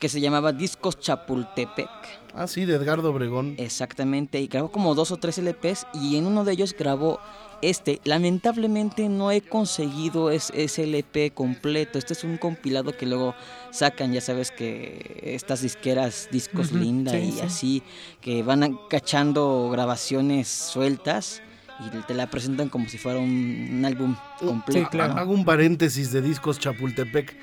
que 0.04 0.10
se 0.10 0.20
llamaba 0.20 0.52
Discos 0.52 1.00
Chapultepec. 1.00 1.88
Ah, 2.34 2.46
sí, 2.48 2.66
de 2.66 2.76
Edgardo 2.76 3.10
Obregón. 3.10 3.56
Exactamente, 3.58 4.42
y 4.42 4.48
grabó 4.48 4.70
como 4.70 4.96
dos 4.96 5.12
o 5.12 5.16
tres 5.16 5.38
LPs 5.38 5.88
y 5.94 6.18
en 6.18 6.28
uno 6.28 6.44
de 6.44 6.52
ellos 6.52 6.76
grabó 6.78 7.22
este. 7.62 8.02
Lamentablemente 8.04 9.08
no 9.08 9.32
he 9.32 9.40
conseguido 9.40 10.30
ese 10.30 10.84
LP 10.84 11.32
completo. 11.32 11.98
Este 11.98 12.12
es 12.12 12.26
un 12.26 12.36
compilado 12.36 12.92
que 12.98 13.06
luego 13.06 13.34
sacan, 13.72 14.12
ya 14.12 14.20
sabes 14.20 14.52
que 14.52 15.22
estas 15.24 15.62
disqueras, 15.62 16.28
discos 16.30 16.74
linda 16.74 17.18
y 17.18 17.40
así, 17.40 17.82
que 18.20 18.44
van 18.44 18.78
cachando 18.90 19.70
grabaciones 19.72 20.50
sueltas 20.50 21.42
y 21.80 21.98
te 22.02 22.14
la 22.14 22.30
presentan 22.30 22.68
como 22.68 22.90
si 22.90 22.98
fuera 22.98 23.20
un, 23.20 23.82
álbum 23.86 24.18
completo. 24.38 24.90
claro. 24.90 25.14
Hago 25.14 25.34
un 25.34 25.46
paréntesis 25.46 26.12
de 26.12 26.22
discos 26.22 26.60
Chapultepec. 26.60 27.38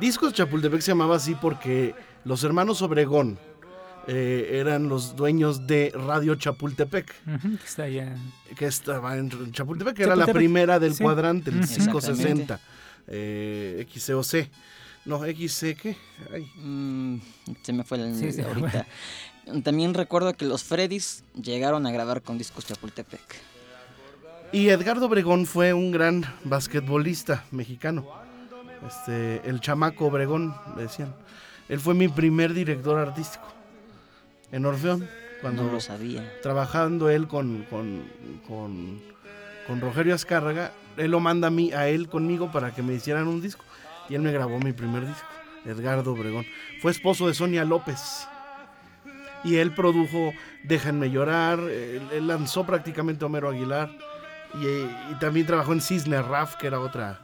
Discos 0.00 0.32
Chapultepec 0.32 0.80
se 0.80 0.90
llamaba 0.90 1.16
así 1.16 1.34
porque 1.34 1.94
los 2.24 2.42
hermanos 2.42 2.82
Obregón 2.82 3.38
eh, 4.06 4.58
eran 4.60 4.88
los 4.88 5.14
dueños 5.14 5.66
de 5.66 5.92
Radio 5.94 6.34
Chapultepec. 6.34 7.06
que, 7.06 7.64
está 7.64 7.84
allá. 7.84 8.16
que 8.56 8.66
estaba 8.66 9.16
en 9.16 9.52
Chapultepec, 9.52 9.94
que 9.94 10.02
era 10.02 10.16
la 10.16 10.26
primera 10.26 10.78
del 10.78 10.96
cuadrante, 10.96 11.50
el 11.50 11.60
560. 11.60 12.60
Eh, 13.06 13.86
XCOC. 13.88 14.48
No, 15.04 15.22
XC, 15.22 15.76
¿qué? 15.76 15.96
Mm, 16.56 17.18
se 17.62 17.72
me 17.72 17.84
fue 17.84 17.98
el 17.98 18.32
sí, 18.32 18.40
ahorita. 18.40 18.86
También 19.62 19.92
recuerdo 19.92 20.32
que 20.34 20.46
los 20.46 20.64
Freddys 20.64 21.22
llegaron 21.40 21.86
a 21.86 21.92
grabar 21.92 22.22
con 22.22 22.38
discos 22.38 22.66
Chapultepec. 22.66 23.20
Y 24.52 24.68
Edgardo 24.68 25.06
Obregón 25.06 25.46
fue 25.46 25.72
un 25.72 25.92
gran 25.92 26.24
basquetbolista 26.44 27.44
mexicano. 27.50 28.23
Este, 28.86 29.40
el 29.48 29.60
chamaco 29.60 30.06
Obregón, 30.06 30.54
le 30.76 30.82
decían. 30.82 31.14
Él 31.68 31.80
fue 31.80 31.94
mi 31.94 32.08
primer 32.08 32.52
director 32.52 32.98
artístico 32.98 33.46
en 34.52 34.66
Orfeón. 34.66 35.08
Cuando 35.40 35.64
no 35.64 35.72
lo 35.72 35.80
sabía. 35.80 36.40
Trabajando 36.42 37.10
él 37.10 37.28
con, 37.28 37.66
con, 37.68 38.02
con, 38.46 39.80
Rogelio 39.80 40.14
Azcárraga, 40.14 40.72
él 40.96 41.10
lo 41.10 41.20
manda 41.20 41.48
a 41.48 41.50
mí, 41.50 41.70
a 41.72 41.88
él 41.88 42.08
conmigo 42.08 42.50
para 42.50 42.74
que 42.74 42.82
me 42.82 42.94
hicieran 42.94 43.28
un 43.28 43.42
disco. 43.42 43.62
Y 44.08 44.14
él 44.14 44.22
me 44.22 44.32
grabó 44.32 44.58
mi 44.58 44.72
primer 44.72 45.06
disco, 45.06 45.28
Edgardo 45.66 46.12
Obregón. 46.12 46.46
Fue 46.80 46.90
esposo 46.90 47.26
de 47.26 47.34
Sonia 47.34 47.64
López. 47.64 48.26
Y 49.42 49.56
él 49.56 49.74
produjo 49.74 50.32
Déjenme 50.62 51.10
llorar, 51.10 51.58
él, 51.60 52.26
lanzó 52.26 52.64
prácticamente 52.64 53.24
Homero 53.24 53.50
Aguilar. 53.50 53.90
Y, 54.54 54.66
y 55.12 55.14
también 55.20 55.46
trabajó 55.46 55.74
en 55.74 55.82
Cisne 55.82 56.22
Raf, 56.22 56.56
que 56.56 56.68
era 56.68 56.80
otra, 56.80 57.20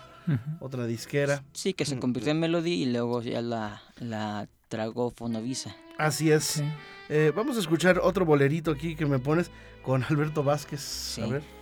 otra 0.61 0.87
disquera. 0.87 1.43
Sí, 1.53 1.75
que 1.75 1.85
se 1.85 1.97
mm. 1.97 2.01
convirtió 2.01 2.33
en 2.33 2.41
Melody 2.41 2.83
y 2.83 2.87
luego 2.87 3.23
ya 3.23 3.43
la, 3.43 3.83
la 3.99 4.49
tragó 4.69 5.11
Fonovisa. 5.11 5.75
Así 5.99 6.31
es. 6.31 6.63
Eh, 7.09 7.33
vamos 7.35 7.57
a 7.57 7.61
escuchar 7.61 8.01
otro 8.03 8.25
bolerito 8.25 8.71
aquí 8.71 8.95
que 8.95 9.07
me 9.07 9.19
pones 9.19 9.51
con 9.83 10.05
Alberto 10.05 10.43
Vázquez. 10.43 11.19
A 11.19 11.27
ver. 11.27 11.60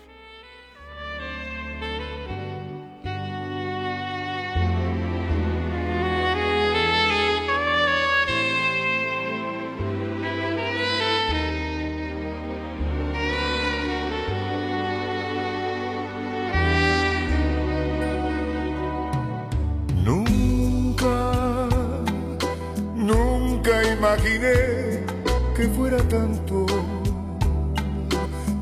Tanto, 26.08 26.66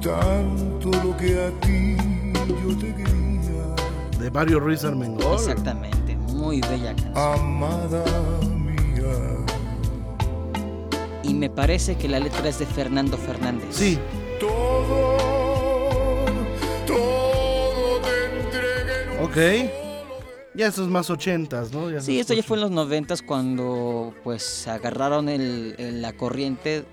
tanto 0.02 0.90
lo 1.04 1.16
que 1.16 1.44
a 1.44 1.50
ti 1.60 1.96
yo 2.46 2.76
te 2.78 2.94
quería. 2.94 4.18
De 4.18 4.30
Mario 4.30 4.60
Ruiz 4.60 4.84
Armengol. 4.84 5.34
Exactamente, 5.34 6.16
muy 6.16 6.60
bella 6.60 6.94
canción. 6.94 7.16
Amada 7.16 8.04
mía. 8.42 9.44
Y 11.22 11.34
me 11.34 11.50
parece 11.50 11.96
que 11.96 12.08
la 12.08 12.20
letra 12.20 12.48
es 12.48 12.58
de 12.58 12.66
Fernando 12.66 13.16
Fernández. 13.16 13.68
Sí. 13.70 13.98
Todo, 14.40 15.16
todo 16.86 18.00
te 18.02 18.40
entregué. 18.40 19.22
Ok. 19.22 19.85
Ya 20.56 20.68
esto 20.68 20.82
es 20.82 20.88
más 20.88 21.10
ochentas, 21.10 21.72
¿no? 21.72 21.90
Ya 21.90 22.00
Sí, 22.00 22.18
esto 22.18 22.32
ya 22.34 22.42
fue 22.42 22.56
en 22.56 22.62
los 22.62 22.70
noventas 22.70 23.20
cuando 23.22 24.14
pues 24.24 24.66
agarraron 24.68 25.28
el, 25.28 25.74
el- 25.78 26.00
la 26.02 26.12
corriente 26.14 26.84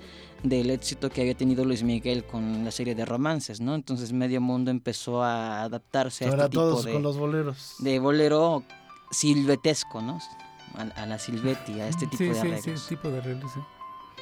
del 0.44 0.70
éxito 0.72 1.10
que 1.10 1.22
había 1.22 1.36
tenido 1.36 1.64
Luis 1.64 1.84
Miguel 1.84 2.26
con 2.26 2.66
la 2.66 2.72
serie 2.72 2.96
de 2.96 3.06
romances, 3.06 3.62
¿no? 3.62 3.76
Entonces 3.76 4.12
medio 4.12 4.42
mundo 4.42 4.72
empezó 4.72 5.24
a 5.24 5.62
adaptarse 5.64 6.26
a 6.26 6.30
Ahora 6.30 6.44
este 6.44 6.50
tipo 6.52 6.62
todos 6.64 6.84
de, 6.86 6.92
con 6.94 7.02
los 7.04 7.18
boleros. 7.18 7.76
de 7.80 8.00
bolero 8.00 8.64
silvetesco, 9.12 10.02
¿no? 10.02 10.20
A, 10.76 10.82
a 11.02 11.06
la 11.06 11.18
Silvetti, 11.20 11.80
a 11.80 11.88
este 11.88 12.08
tipo 12.12 12.18
sí, 12.18 12.30
de 12.30 12.34
sí, 12.34 12.40
arreglos. 12.42 12.64
sí, 12.64 12.72
este 12.72 12.96
tipo 12.96 13.10
de 13.10 13.18
arreglos. 13.20 13.52
sí. 13.54 13.60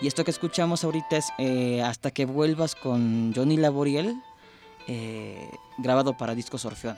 Y 0.02 0.08
esto 0.08 0.24
que 0.24 0.32
escuchamos 0.32 0.84
ahorita 0.84 1.18
es 1.18 1.28
eh, 1.38 1.82
Hasta 1.84 2.12
que 2.12 2.26
vuelvas 2.26 2.76
con 2.76 3.34
Johnny 3.36 3.58
Laboriel, 3.58 4.16
eh, 4.88 5.50
grabado 5.80 6.18
para 6.18 6.36
discos 6.36 6.66
Orfeón. 6.66 6.98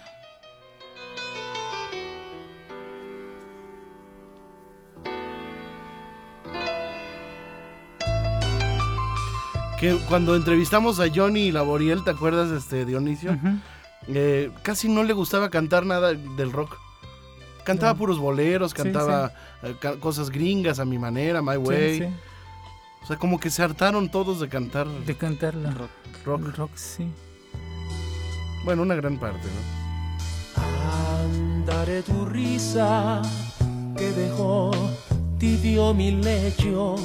Que 9.84 9.98
cuando 10.08 10.38
entrevistamos 10.38 11.02
a 11.02 11.08
Johnny 11.14 11.52
Laboriel, 11.52 12.06
¿te 12.06 12.12
acuerdas, 12.12 12.50
este 12.52 12.86
Dionisio? 12.86 13.38
Eh, 14.08 14.50
casi 14.62 14.88
no 14.88 15.04
le 15.04 15.12
gustaba 15.12 15.50
cantar 15.50 15.86
nada 15.86 16.14
del 16.14 16.54
rock. 16.54 16.78
Cantaba 17.66 17.92
No. 17.92 17.98
puros 18.00 18.18
boleros, 18.18 18.72
Sí, 18.72 18.78
cantaba 18.78 19.34
eh, 19.62 19.76
cosas 20.00 20.30
gringas 20.30 20.80
a 20.80 20.86
mi 20.86 20.98
manera, 20.98 21.42
My 21.42 21.58
Way. 21.58 21.98
sí, 22.00 22.06
O 23.04 23.08
sea, 23.08 23.18
como 23.18 23.42
que 23.42 23.50
se 23.50 23.62
hartaron 23.62 24.10
todos 24.10 24.40
de 24.40 24.48
cantar 24.48 24.88
de 24.88 25.18
cantarla. 25.18 25.72
Rock. 25.72 25.90
rock. 26.24 26.42
El 26.46 26.54
rock, 26.54 26.72
sí. 26.76 27.12
Bueno, 28.64 28.84
una 28.84 28.96
gran 28.96 29.18
parte, 29.20 29.46
¿no? 30.56 30.64
Andaré 31.26 32.04
tu 32.04 32.24
risa 32.24 33.22
que 33.98 34.12
dejó 34.14 34.72
tibio 35.38 35.94
mi 35.94 36.12
lecho. 36.12 36.96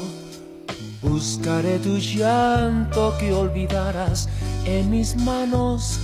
Buscaré 1.02 1.78
tu 1.78 1.96
llanto 1.98 3.14
que 3.18 3.32
olvidarás 3.32 4.28
en 4.64 4.90
mis 4.90 5.16
manos. 5.16 5.98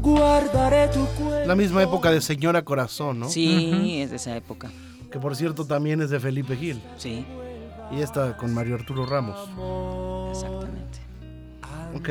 Guardaré 0.00 0.88
tu 0.88 1.04
cuerpo. 1.20 1.46
La 1.48 1.56
misma 1.56 1.82
época 1.82 2.10
de 2.12 2.20
Señora 2.20 2.62
Corazón, 2.62 3.18
¿no? 3.18 3.28
Sí, 3.28 4.00
es 4.00 4.10
de 4.10 4.16
esa 4.16 4.36
época. 4.36 4.70
Que 5.10 5.18
por 5.18 5.34
cierto 5.34 5.64
también 5.64 6.00
es 6.00 6.10
de 6.10 6.20
Felipe 6.20 6.56
Gil. 6.56 6.80
Sí, 6.96 7.24
Y 7.90 8.00
esta 8.00 8.36
con 8.36 8.52
Mario 8.54 8.74
Arturo 8.76 9.04
Ramos. 9.06 9.36
exactamente. 10.30 10.98
Ok. 11.94 12.08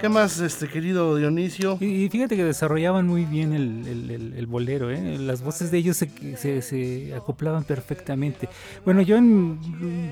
¿Qué 0.00 0.08
más, 0.08 0.40
este 0.40 0.68
querido 0.68 1.16
Dionisio? 1.16 1.78
Y, 1.80 2.08
fíjate 2.08 2.36
que 2.36 2.44
desarrollaban 2.44 3.06
muy 3.06 3.24
bien 3.24 3.52
el 3.54 4.46
bolero, 4.46 4.90
¿eh? 4.90 5.18
las 5.18 5.42
voces 5.42 5.70
de 5.70 5.78
ellos 5.78 5.96
se, 5.96 6.36
se- 6.36 6.62
se 6.62 7.14
acoplaban 7.14 7.64
perfectamente. 7.64 8.48
Bueno, 8.84 9.02
yo 9.02 9.16
en- 9.16 9.58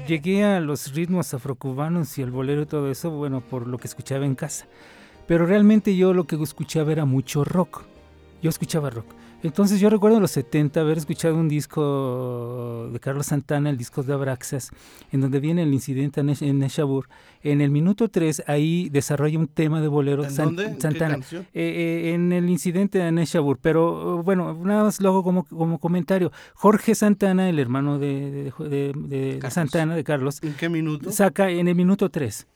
llegué 0.07 0.45
a 0.45 0.61
los 0.61 0.95
ritmos 0.95 1.35
afrocubanos 1.35 2.17
y 2.19 2.23
el 2.23 2.31
bolero 2.31 2.63
y 2.63 2.67
todo 2.67 2.91
eso, 2.91 3.11
bueno, 3.11 3.41
por 3.41 3.67
lo 3.67 3.79
que 3.79 3.89
escuchaba 3.89 4.25
en 4.25 4.35
casa. 4.35 4.67
Pero 5.27 5.47
realmente 5.47 5.97
yo 5.97 6.15
lo 6.15 6.25
que 6.25 6.37
escuchaba 6.43 6.93
era 6.93 7.05
mucho 7.05 7.45
rock. 7.45 7.83
Yo 8.43 8.51
escuchaba 8.51 8.91
rock. 8.91 9.07
Entonces 9.43 9.81
yo 9.81 9.91
recuerdo 9.91 10.17
en 10.17 10.23
los 10.23 10.31
70 10.31 10.81
haber 10.81 10.99
escuchado 10.99 11.35
un 11.37 11.49
disco 11.49 12.89
de 12.93 13.01
Carlos 13.01 13.27
Santana, 13.27 13.71
el 13.71 13.77
disco 13.77 14.03
de 14.03 14.13
Abraxas, 14.13 14.71
en 15.11 15.21
donde 15.21 15.41
viene 15.41 15.65
el 15.65 15.73
incidente 15.75 16.21
en 16.21 16.29
Nesh- 16.29 16.47
en 16.47 16.59
Neshabur. 16.61 17.09
En 17.43 17.61
el 17.61 17.71
minuto 17.71 18.09
3 18.09 18.45
ahí 18.47 18.89
desarrolla 18.91 19.39
un 19.39 19.49
tema 19.49 19.81
de 19.81 19.89
bolero 19.89 20.25
¿En 20.25 20.31
San- 20.31 20.55
dónde? 20.55 20.77
Eh, 21.55 22.05
eh, 22.07 22.15
en 22.15 22.33
el 22.33 22.49
incidente 22.49 22.99
de 22.99 23.11
Neshabur, 23.11 23.59
pero 23.61 24.23
bueno, 24.23 24.55
nada 24.65 24.85
más 24.85 25.01
luego 25.01 25.25
como, 25.25 25.45
como 25.45 25.79
comentario. 25.79 26.31
Jorge 26.55 26.95
Santana, 26.95 27.49
el 27.49 27.59
hermano 27.59 27.99
de, 27.99 28.53
de-. 28.61 29.41
Santana, 29.51 29.97
de 29.97 30.05
Carlos, 30.05 30.41
¿En 30.43 30.55
qué 30.55 30.69
minuto? 30.69 31.11
saca 31.11 31.51
en 31.51 31.67
el 31.67 31.75
minuto 31.75 32.11
3. 32.11 32.47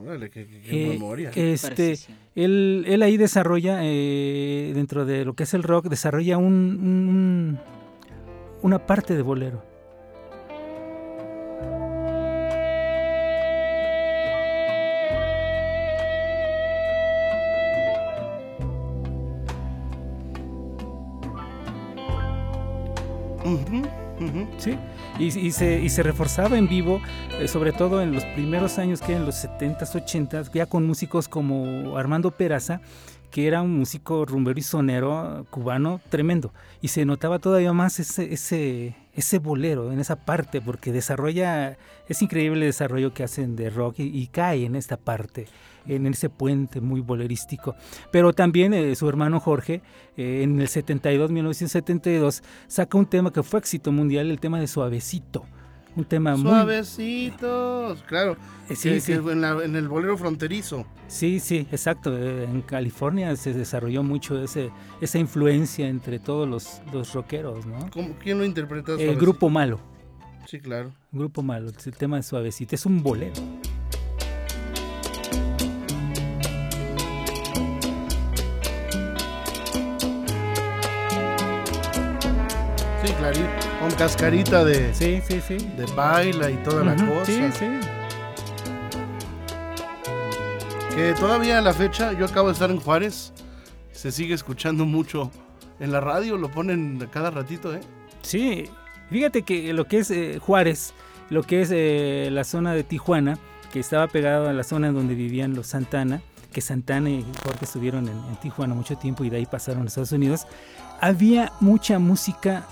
Órale, 0.00 0.30
qué, 0.30 0.46
qué- 0.46 0.60
qué 0.60 0.84
Eh, 0.84 0.88
memoria. 0.90 1.30
este, 1.34 1.98
él, 2.36 2.84
él 2.86 3.02
ahí 3.02 3.16
desarrolla, 3.16 3.80
eh, 3.82 4.72
dentro 4.74 5.04
de 5.04 5.24
lo 5.24 5.34
que 5.34 5.42
es 5.42 5.54
el 5.54 5.64
rock, 5.64 5.86
desarrolla 5.88 6.38
un, 6.38 6.44
un- 6.54 7.58
una 8.62 8.86
parte 8.86 9.16
de 9.16 9.22
bolero. 9.22 9.62
Sí, 24.58 24.76
y, 25.18 25.50
se, 25.52 26.02
reforzaba 26.02 26.56
en 26.58 26.68
vivo, 26.68 27.00
eh, 27.38 27.48
sobre 27.48 27.72
todo 27.72 28.02
en 28.02 28.12
los 28.12 28.24
primeros 28.24 28.78
años 28.78 29.00
que 29.00 29.14
en 29.14 29.26
los 29.26 29.44
70s, 29.44 29.92
80s, 29.92 30.50
ya 30.52 30.66
con 30.66 30.86
músicos 30.86 31.28
como 31.28 31.96
Armando 31.96 32.30
Peraza, 32.30 32.80
que 33.30 33.46
era 33.46 33.62
un 33.62 33.78
músico 33.78 34.24
rumbero 34.24 34.58
y 34.58 34.62
sonero 34.62 35.40
eh, 35.40 35.44
cubano 35.50 36.00
tremendo. 36.08 36.52
Y 36.80 36.88
se 36.88 37.04
notaba 37.04 37.38
todavía 37.38 37.72
más 37.72 37.98
ese, 37.98 38.32
ese, 38.32 38.96
ese 39.14 39.38
bolero 39.38 39.92
en 39.92 40.00
esa 40.00 40.16
parte, 40.16 40.60
porque 40.60 40.92
desarrolla, 40.92 41.76
es 42.08 42.22
increíble 42.22 42.60
el 42.60 42.68
desarrollo 42.68 43.14
que 43.14 43.24
hacen 43.24 43.56
de 43.56 43.70
rock 43.70 44.00
y, 44.00 44.04
y 44.04 44.26
cae 44.28 44.64
en 44.64 44.76
esta 44.76 44.96
parte, 44.96 45.46
en 45.86 46.06
ese 46.06 46.28
puente 46.30 46.80
muy 46.80 47.00
bolerístico. 47.00 47.74
Pero 48.10 48.32
también 48.32 48.74
eh, 48.74 48.94
su 48.94 49.08
hermano 49.08 49.40
Jorge, 49.40 49.82
eh, 50.16 50.42
en 50.42 50.60
el 50.60 50.68
72, 50.68 51.30
1972, 51.30 52.42
saca 52.66 52.98
un 52.98 53.06
tema 53.06 53.32
que 53.32 53.42
fue 53.42 53.58
éxito 53.60 53.92
mundial, 53.92 54.30
el 54.30 54.40
tema 54.40 54.60
de 54.60 54.66
Suavecito. 54.66 55.44
Un 55.94 56.04
tema 56.06 56.36
muy... 56.36 56.50
Suavecitos, 56.50 58.02
claro. 58.04 58.36
Eh, 58.70 58.76
sí, 58.76 58.88
que- 58.90 59.00
sí. 59.00 59.12
que 59.12 59.32
en, 59.32 59.40
la- 59.42 59.62
en 59.62 59.76
el 59.76 59.88
bolero 59.88 60.16
fronterizo. 60.16 60.86
Sí, 61.06 61.38
sí, 61.40 61.66
exacto. 61.70 62.16
En 62.16 62.62
California 62.62 63.36
se 63.36 63.52
desarrolló 63.52 64.02
mucho 64.02 64.42
ese, 64.42 64.70
esa 65.02 65.18
influencia 65.18 65.86
entre 65.88 66.18
todos 66.18 66.48
los, 66.48 66.80
los 66.92 67.12
rockeros, 67.12 67.66
¿no? 67.66 67.90
¿Cómo- 67.90 68.14
¿Quién 68.22 68.38
lo 68.38 68.44
interpreta? 68.44 68.92
El 68.92 68.98
Suavecito? 68.98 69.20
grupo 69.20 69.50
malo, 69.50 69.80
Sí, 70.46 70.60
claro. 70.60 70.92
grupo 71.12 71.42
malo, 71.42 71.68
el 71.84 71.96
tema 71.96 72.16
de 72.16 72.22
Suavecito, 72.22 72.74
es 72.74 72.86
un 72.86 73.02
bolero. 73.02 73.34
Con 83.80 83.90
cascarita 83.92 84.64
de, 84.64 84.94
Sí, 84.94 85.20
sí, 85.26 85.40
sí. 85.46 85.56
de 85.76 85.86
baila 85.96 86.50
y 86.50 86.56
toda 86.58 86.84
la 86.84 86.92
Ujú, 86.94 87.06
cosa. 87.14 87.24
Sí, 87.26 87.42
sí. 87.58 87.66
Que 90.94 91.14
todavía 91.14 91.58
a 91.58 91.62
la 91.62 91.72
fecha, 91.72 92.12
yo 92.12 92.26
acabo 92.26 92.48
de 92.48 92.52
estar 92.54 92.70
en 92.70 92.78
Juárez, 92.78 93.32
se 93.92 94.12
sigue 94.12 94.34
escuchando 94.34 94.84
mucho 94.84 95.30
en 95.80 95.90
la 95.90 96.00
radio, 96.00 96.36
lo 96.36 96.50
ponen 96.50 97.08
cada 97.10 97.30
ratito, 97.30 97.74
¿eh? 97.74 97.80
Sí, 98.20 98.64
fíjate 99.10 99.42
que 99.42 99.72
lo 99.72 99.86
que 99.86 99.98
es 99.98 100.10
eh, 100.10 100.38
Juárez, 100.40 100.92
lo 101.30 101.42
que 101.42 101.62
es 101.62 101.70
eh, 101.72 102.28
la 102.30 102.44
zona 102.44 102.74
de 102.74 102.84
Tijuana, 102.84 103.38
que 103.72 103.80
estaba 103.80 104.06
pegado 104.06 104.48
a 104.48 104.52
la 104.52 104.64
zona 104.64 104.88
en 104.88 104.94
donde 104.94 105.14
vivían 105.14 105.54
los 105.54 105.68
Santana, 105.68 106.20
que 106.52 106.60
Santana 106.60 107.08
y 107.08 107.24
Jorge 107.42 107.64
estuvieron 107.64 108.06
en, 108.08 108.18
en 108.28 108.36
Tijuana 108.36 108.74
mucho 108.74 108.96
tiempo 108.96 109.24
y 109.24 109.30
de 109.30 109.38
ahí 109.38 109.46
pasaron 109.46 109.84
a 109.84 109.86
Estados 109.86 110.12
Unidos, 110.12 110.46
había 111.00 111.52
mucha 111.60 111.98
música, 111.98 112.66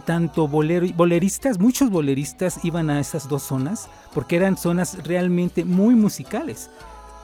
tanto 0.00 0.48
bolero, 0.48 0.86
boleristas, 0.94 1.58
muchos 1.58 1.90
boleristas 1.90 2.64
iban 2.64 2.90
a 2.90 3.00
esas 3.00 3.28
dos 3.28 3.42
zonas, 3.42 3.88
porque 4.12 4.36
eran 4.36 4.56
zonas 4.56 5.04
realmente 5.04 5.64
muy 5.64 5.94
musicales. 5.94 6.70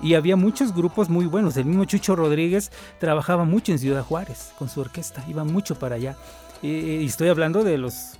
Y 0.02 0.14
había 0.14 0.36
muchos 0.36 0.74
grupos 0.74 1.08
muy 1.08 1.26
buenos. 1.26 1.56
El 1.56 1.66
mismo 1.66 1.84
Chucho 1.84 2.16
Rodríguez 2.16 2.72
trabajaba 2.98 3.44
mucho 3.44 3.72
en 3.72 3.78
Ciudad 3.78 4.02
Juárez 4.02 4.52
con 4.58 4.68
su 4.68 4.80
orquesta, 4.80 5.24
iba 5.28 5.44
mucho 5.44 5.78
para 5.78 5.96
allá. 5.96 6.16
Eh, 6.62 7.00
y 7.02 7.06
estoy 7.06 7.28
hablando 7.28 7.64
de 7.64 7.78
los 7.78 8.18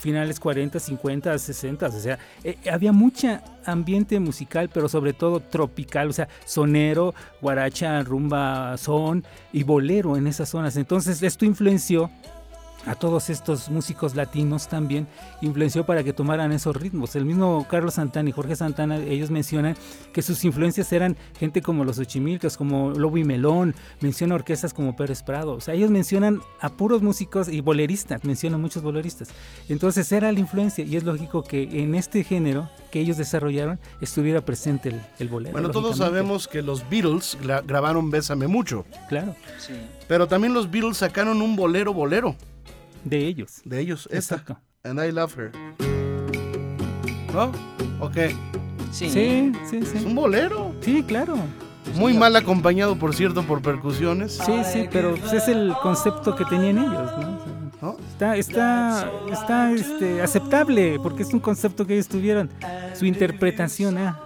finales 0.00 0.40
40, 0.40 0.80
50, 0.80 1.38
60, 1.38 1.86
o 1.86 1.90
sea, 1.92 2.18
eh, 2.42 2.56
había 2.72 2.92
mucha 2.92 3.42
ambiente 3.66 4.18
musical, 4.18 4.70
pero 4.72 4.88
sobre 4.88 5.12
todo 5.12 5.40
tropical, 5.40 6.08
o 6.08 6.12
sea, 6.12 6.28
sonero, 6.46 7.14
guaracha, 7.40 8.02
rumba, 8.02 8.76
son 8.78 9.24
y 9.52 9.62
bolero 9.62 10.16
en 10.16 10.26
esas 10.26 10.48
zonas. 10.48 10.76
Entonces 10.76 11.22
esto 11.22 11.44
influenció 11.44 12.10
a 12.86 12.94
todos 12.94 13.28
estos 13.30 13.68
músicos 13.68 14.14
latinos 14.14 14.68
también, 14.68 15.06
influenció 15.42 15.84
para 15.84 16.02
que 16.02 16.12
tomaran 16.12 16.50
esos 16.52 16.74
ritmos. 16.76 17.14
El 17.14 17.24
mismo 17.26 17.66
Carlos 17.68 17.94
Santana 17.94 18.28
y 18.30 18.32
Jorge 18.32 18.56
Santana, 18.56 18.96
ellos 18.96 19.30
mencionan 19.30 19.76
que 20.12 20.22
sus 20.22 20.44
influencias 20.44 20.90
eran 20.92 21.16
gente 21.38 21.60
como 21.62 21.84
los 21.84 21.98
Ochimilcas, 21.98 22.56
como 22.56 22.90
Lobo 22.92 23.18
y 23.18 23.24
Melón, 23.24 23.74
menciona 24.00 24.34
orquestas 24.34 24.72
como 24.72 24.96
Pérez 24.96 25.22
Prado. 25.22 25.52
O 25.52 25.60
sea, 25.60 25.74
ellos 25.74 25.90
mencionan 25.90 26.40
a 26.60 26.70
puros 26.70 27.02
músicos 27.02 27.48
y 27.48 27.60
boleristas, 27.60 28.24
mencionan 28.24 28.60
muchos 28.60 28.82
boleristas. 28.82 29.28
Entonces 29.68 30.10
era 30.12 30.32
la 30.32 30.40
influencia 30.40 30.84
y 30.84 30.96
es 30.96 31.04
lógico 31.04 31.42
que 31.44 31.82
en 31.82 31.94
este 31.94 32.24
género 32.24 32.68
que 32.90 33.00
ellos 33.00 33.16
desarrollaron 33.18 33.78
estuviera 34.00 34.40
presente 34.40 34.88
el, 34.88 35.00
el 35.18 35.28
bolero. 35.28 35.52
Bueno, 35.52 35.70
todos 35.70 35.98
sabemos 35.98 36.48
que 36.48 36.62
los 36.62 36.88
Beatles 36.88 37.38
gra- 37.42 37.62
grabaron 37.64 38.10
Bésame 38.10 38.48
mucho, 38.48 38.84
Claro. 39.08 39.36
Sí. 39.58 39.74
pero 40.08 40.26
también 40.26 40.54
los 40.54 40.70
Beatles 40.70 40.96
sacaron 40.96 41.40
un 41.42 41.54
bolero 41.56 41.92
bolero. 41.94 42.34
De 43.04 43.26
ellos. 43.26 43.60
De 43.64 43.80
ellos, 43.80 44.08
esta. 44.10 44.36
Exacto. 44.36 44.58
And 44.84 44.98
I 45.02 45.12
Love 45.12 45.36
Her. 45.38 45.52
¿No? 47.32 47.52
¿O 48.00 48.10
qué? 48.10 48.34
Sí. 48.92 49.08
Sí, 49.10 49.52
sí, 49.68 49.78
Es 49.78 50.04
un 50.04 50.14
bolero. 50.14 50.74
Sí, 50.80 51.02
claro. 51.02 51.36
Muy 51.94 52.14
mal 52.14 52.34
acompañado, 52.36 52.96
por 52.96 53.14
cierto, 53.14 53.42
por 53.44 53.62
percusiones. 53.62 54.38
Sí, 54.44 54.52
sí, 54.72 54.88
pero 54.90 55.14
pues, 55.16 55.32
es 55.32 55.48
el 55.48 55.74
concepto 55.82 56.34
que 56.36 56.44
tenían 56.44 56.78
ellos, 56.78 57.10
¿no? 57.80 57.96
Está, 58.12 58.36
está, 58.36 59.10
está 59.32 59.72
este, 59.72 60.20
aceptable, 60.20 60.98
porque 61.02 61.22
es 61.22 61.32
un 61.32 61.40
concepto 61.40 61.86
que 61.86 61.94
ellos 61.94 62.08
tuvieron. 62.08 62.50
Su 62.94 63.06
interpretación, 63.06 63.96
ah. 63.96 64.20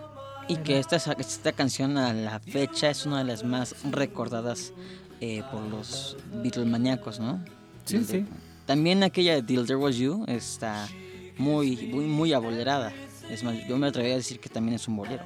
Y 0.49 0.57
que 0.57 0.79
esta, 0.81 0.97
esta 0.97 1.53
canción 1.53 1.97
a 1.97 2.13
la 2.13 2.41
fecha 2.41 2.91
es 2.91 3.07
una 3.07 3.19
de 3.19 3.25
las 3.25 3.45
más 3.45 3.77
recordadas 3.91 4.73
eh, 5.21 5.43
por 5.53 5.63
los 5.63 6.17
Beatlemaníacos, 6.43 7.21
¿no? 7.21 7.43
Sí, 7.85 7.99
De- 7.99 8.05
sí. 8.05 8.27
También 8.67 9.03
aquella 9.03 9.35
de 9.35 9.43
Till 9.43 9.67
There 9.67 9.77
Was 9.77 9.97
You 9.97 10.25
está 10.27 10.89
muy, 11.37 11.89
muy, 11.89 12.07
muy 12.07 12.33
abolerada. 12.33 12.93
Es 13.31 13.45
más, 13.45 13.57
yo 13.67 13.77
me 13.77 13.87
atrevería 13.87 14.15
a 14.15 14.19
decir 14.19 14.41
que 14.41 14.49
también 14.49 14.77
es 14.77 14.89
un 14.89 14.97
bolero. 14.97 15.25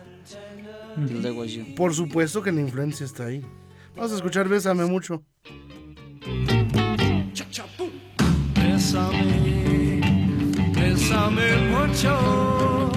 Till 1.06 1.22
There 1.22 1.32
Was 1.32 1.52
You. 1.52 1.74
Por 1.76 1.94
supuesto 1.94 2.42
que 2.42 2.50
la 2.50 2.60
influencia 2.60 3.06
está 3.06 3.26
ahí. 3.26 3.44
Vamos 3.94 4.12
a 4.12 4.16
escuchar 4.16 4.48
Bésame 4.48 4.84
mucho. 4.86 5.22
Bésame, 8.54 10.00
bésame 10.74 11.56
mucho. 11.70 12.90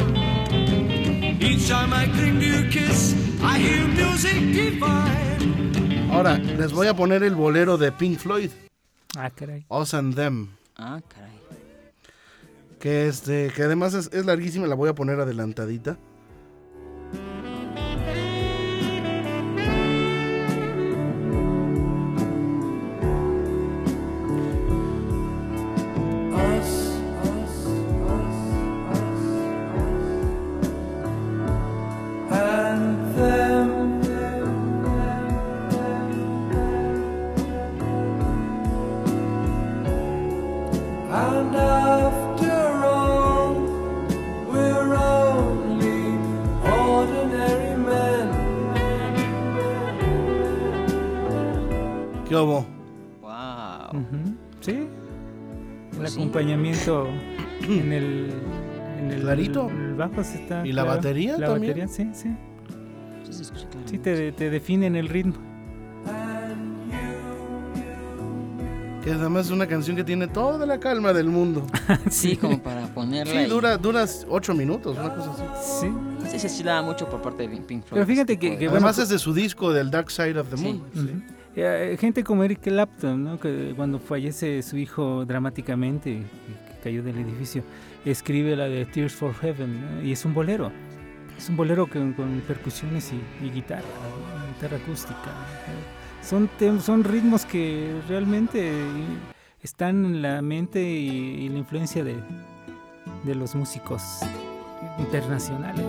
Each 1.39 1.67
time 1.67 1.93
I 1.93 2.07
cling 2.07 2.39
to 2.39 2.45
your 2.45 2.69
kiss, 2.69 3.15
I 3.41 3.57
hear 3.57 3.87
music 3.87 4.39
divine. 4.53 6.09
Ahora, 6.11 6.37
les 6.37 6.71
voy 6.71 6.87
a 6.87 6.93
poner 6.93 7.23
el 7.23 7.35
bolero 7.35 7.77
de 7.77 7.91
Pink 7.91 8.19
Floyd, 8.19 8.51
Ah, 9.17 9.29
caray. 9.29 9.65
Us 9.69 9.93
and 9.93 10.15
Them. 10.15 10.55
Ah, 10.77 11.01
caray. 11.07 11.31
Que, 12.79 13.07
este, 13.07 13.51
que 13.55 13.63
además 13.63 13.93
es, 13.93 14.09
es 14.11 14.25
larguísima, 14.25 14.65
la 14.67 14.75
voy 14.75 14.89
a 14.89 14.95
poner 14.95 15.19
adelantadita. 15.19 15.97
¿Qué 52.27 52.35
hubo? 52.35 52.65
Wow. 53.21 54.03
Sí. 54.61 54.71
El 54.71 54.87
Pues 55.97 56.11
sí. 56.13 56.19
acompañamiento 56.19 57.07
en 57.67 57.91
el, 57.91 58.31
en 58.99 59.11
el 59.11 59.21
Clarito. 59.21 59.69
el 59.69 59.95
bajo 59.95 60.21
está. 60.21 60.65
¿Y 60.65 60.71
la 60.71 60.83
claro. 60.83 60.97
batería 60.97 61.37
La 61.37 61.47
también? 61.47 61.73
batería, 61.73 61.87
sí, 61.87 62.09
sí. 62.13 62.35
Sí, 63.85 63.97
te, 63.97 64.31
te 64.31 64.49
definen 64.49 64.95
el 64.95 65.09
ritmo. 65.09 65.33
Que 69.03 69.11
además 69.11 69.47
es 69.47 69.51
una 69.51 69.65
canción 69.65 69.95
que 69.95 70.03
tiene 70.03 70.27
toda 70.27 70.63
la 70.67 70.79
calma 70.79 71.11
del 71.13 71.27
mundo. 71.27 71.65
Sí, 72.09 72.35
como 72.37 72.61
para 72.61 72.85
ponerla. 72.87 73.31
Sí, 73.33 73.37
ahí. 73.39 73.49
dura, 73.49 73.77
dura 73.77 74.05
ocho 74.29 74.53
minutos, 74.53 74.95
una 74.97 75.13
cosa 75.15 75.31
así. 75.53 75.87
Sí. 75.87 75.93
Sí, 76.31 76.39
se 76.39 76.49
sí 76.49 76.63
la 76.63 76.81
mucho 76.83 77.09
por 77.09 77.21
parte 77.21 77.47
de 77.47 77.57
Pink 77.57 77.83
Floyd. 77.83 77.89
Pero 78.01 78.05
fíjate 78.05 78.33
este 78.33 78.39
que- 78.49 78.53
que 78.53 78.59
de- 78.59 78.67
bueno, 78.67 78.85
Además 78.85 78.99
es 78.99 79.09
de 79.09 79.17
su 79.19 79.33
disco 79.33 79.73
del 79.73 79.89
Dark 79.89 80.11
Side 80.11 80.37
of 80.39 80.49
the 80.49 80.57
Sí. 80.57 80.63
Moon. 80.63 80.77
Ujú. 80.95 81.21
Eh, 81.55 81.97
gente 81.99 82.23
como 82.23 82.43
Eric 82.43 82.61
Clapton, 82.61 83.23
¿no? 83.23 83.39
que 83.39 83.73
cuando 83.75 83.99
fallece 83.99 84.61
su 84.61 84.77
hijo 84.77 85.25
dramáticamente, 85.25 86.11
que, 86.11 86.73
que 86.73 86.79
cayó 86.83 87.03
del 87.03 87.17
edificio, 87.17 87.63
escribe 88.05 88.55
la 88.55 88.65
de 88.69 88.85
Tears 88.85 89.13
for 89.13 89.33
Heaven, 89.33 89.81
¿no? 89.97 90.03
y 90.03 90.11
es 90.13 90.23
un 90.25 90.33
bolero. 90.33 90.71
Es 91.37 91.49
un 91.49 91.57
bolero 91.57 91.87
con, 91.87 92.13
con 92.13 92.41
percusiones 92.47 93.11
y, 93.11 93.45
y 93.45 93.49
guitarra, 93.49 93.81
¿no? 93.81 94.53
guitarra 94.53 94.77
acústica. 94.77 95.31
Son, 96.21 96.49
son 96.81 97.03
ritmos 97.03 97.45
que 97.45 97.93
realmente 98.07 98.71
están 99.61 100.05
en 100.05 100.21
la 100.21 100.41
mente 100.41 100.81
y, 100.81 101.45
y 101.45 101.49
la 101.49 101.57
influencia 101.59 102.03
de, 102.03 102.15
de 103.23 103.35
los 103.35 103.55
músicos 103.55 104.01
internacionales. 104.99 105.85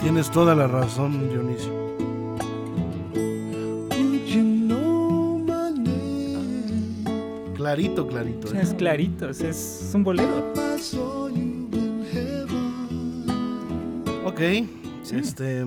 Tienes 0.00 0.30
toda 0.30 0.54
la 0.54 0.66
razón, 0.68 1.28
Dionisio. 1.28 1.86
You 4.26 4.42
know. 4.42 5.44
Clarito, 7.54 8.06
clarito. 8.06 8.54
¿eh? 8.54 8.60
Es 8.60 8.74
clarito, 8.74 9.28
es, 9.30 9.90
un 9.94 10.04
bolero. 10.04 10.52
Ok. 14.24 14.40
Este, 15.12 15.64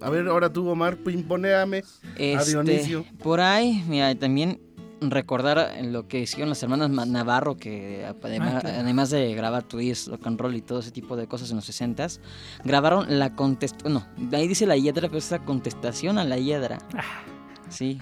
a 0.00 0.10
ver, 0.10 0.26
ahora 0.28 0.52
tú, 0.52 0.68
Omar, 0.68 0.96
pimponeame 0.96 1.78
a 1.78 2.10
Este, 2.16 2.50
Dionisio. 2.50 3.04
por 3.22 3.40
ahí, 3.40 3.84
mira, 3.88 4.14
también 4.14 4.60
recordar 5.00 5.72
lo 5.84 6.06
que 6.06 6.20
hicieron 6.20 6.48
las 6.48 6.62
hermanas 6.62 6.88
Ma- 6.90 7.04
Navarro, 7.06 7.56
que 7.56 8.04
además, 8.22 8.54
Ah, 8.56 8.60
claro. 8.60 8.78
además 8.80 9.10
de 9.10 9.34
grabar 9.34 9.64
twist, 9.64 10.06
rock 10.08 10.26
and 10.28 10.40
roll 10.40 10.54
y 10.54 10.62
todo 10.62 10.78
ese 10.78 10.92
tipo 10.92 11.16
de 11.16 11.26
cosas 11.26 11.50
en 11.50 11.56
los 11.56 11.64
60s, 11.68 12.20
grabaron 12.64 13.18
la 13.18 13.34
contestación, 13.34 13.94
no, 13.94 14.06
ahí 14.36 14.46
dice 14.46 14.64
la 14.66 14.76
hiedra, 14.76 15.08
pero 15.08 15.18
es 15.18 15.30
la 15.30 15.44
contestación 15.44 16.18
a 16.18 16.24
la 16.24 16.38
hiedra. 16.38 16.78
Sí, 17.68 18.00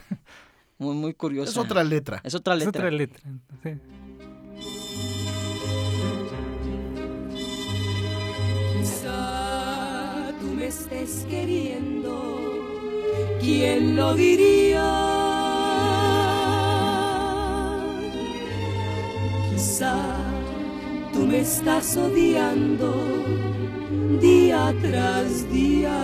muy, 0.79 0.95
muy 0.95 1.15
curioso. 1.15 1.51
Es 1.51 1.57
otra 1.57 1.83
letra. 1.85 2.21
Es 2.25 2.35
otra 2.35 2.55
Es 2.55 2.65
letra. 2.67 2.81
otra 2.83 2.91
letra. 2.91 3.23
sí. 3.63 3.71
Estés 10.71 11.27
queriendo, 11.29 12.13
¿quién 13.41 13.97
lo 13.97 14.15
diría? 14.15 14.89
Quizá 19.51 19.97
tú 21.13 21.27
me 21.27 21.41
estás 21.41 21.97
odiando 21.97 22.95
día 24.21 24.73
tras 24.81 25.51
día. 25.51 25.99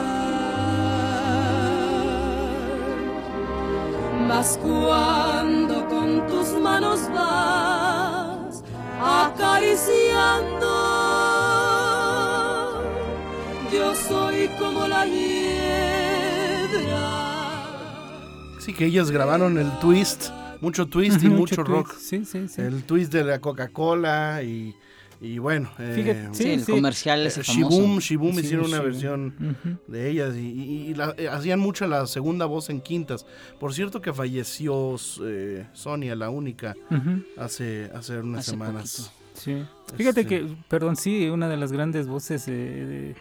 Mas 4.27 4.59
cuando 4.61 5.87
con 5.87 6.27
tus 6.27 6.49
manos 6.61 7.09
vas 7.15 8.65
acariciando, 9.01 10.76
yo 13.77 13.95
soy 13.95 14.49
como 14.59 14.87
la 14.87 15.05
hiedra. 15.07 15.27
Sí, 18.61 18.73
que 18.73 18.87
ellas 18.87 19.11
grabaron 19.11 19.59
el 19.59 19.71
twist, 19.81 20.31
mucho 20.61 20.87
twist 20.87 21.23
y 21.23 21.29
mucho 21.29 21.63
rock. 21.63 21.95
Sí, 21.99 22.25
sí, 22.25 22.49
sí. 22.49 22.61
El 22.63 22.83
twist 22.85 23.13
de 23.13 23.25
la 23.25 23.41
Coca-Cola 23.41 24.43
y, 24.43 24.75
y 25.21 25.39
bueno. 25.39 25.71
eh, 25.79 25.93
Fíjate, 25.95 26.29
Sí, 26.35 26.43
Sí, 26.45 26.51
el 26.53 26.65
comercial 26.65 27.27
eh, 27.27 27.31
famoso. 27.31 27.53
Shibum, 27.53 27.99
Shibum 27.99 28.35
Sí, 28.35 28.41
hicieron 28.41 28.67
una 28.67 28.81
versión 28.81 29.57
de 29.87 30.11
ellas 30.11 30.35
y, 30.37 30.41
y- 30.41 30.89
y 30.91 30.95
la- 30.95 31.15
eh, 31.17 31.29
hacían 31.29 31.61
mucho 31.61 31.87
la 31.87 32.07
segunda 32.07 32.47
voz 32.47 32.71
en 32.71 32.81
quintas. 32.81 33.25
Por 33.61 33.73
cierto 33.75 34.01
que 34.01 34.13
falleció 34.13 34.97
eh, 35.23 35.67
Sonia, 35.73 36.17
la 36.17 36.31
única, 36.31 36.75
hace, 37.39 37.91
hace 37.95 38.19
unas 38.19 38.41
Hace 38.41 38.51
semanas. 38.51 39.13
Sí. 39.35 39.63
Fíjate 39.97 40.23
Este- 40.23 40.27
que, 40.47 40.57
perdón, 40.69 40.97
sí, 40.97 41.29
una 41.29 41.47
de 41.49 41.57
las 41.59 41.71
grandes 41.71 42.07
voces 42.09 42.49
eh, 42.49 42.53
de- 42.53 43.17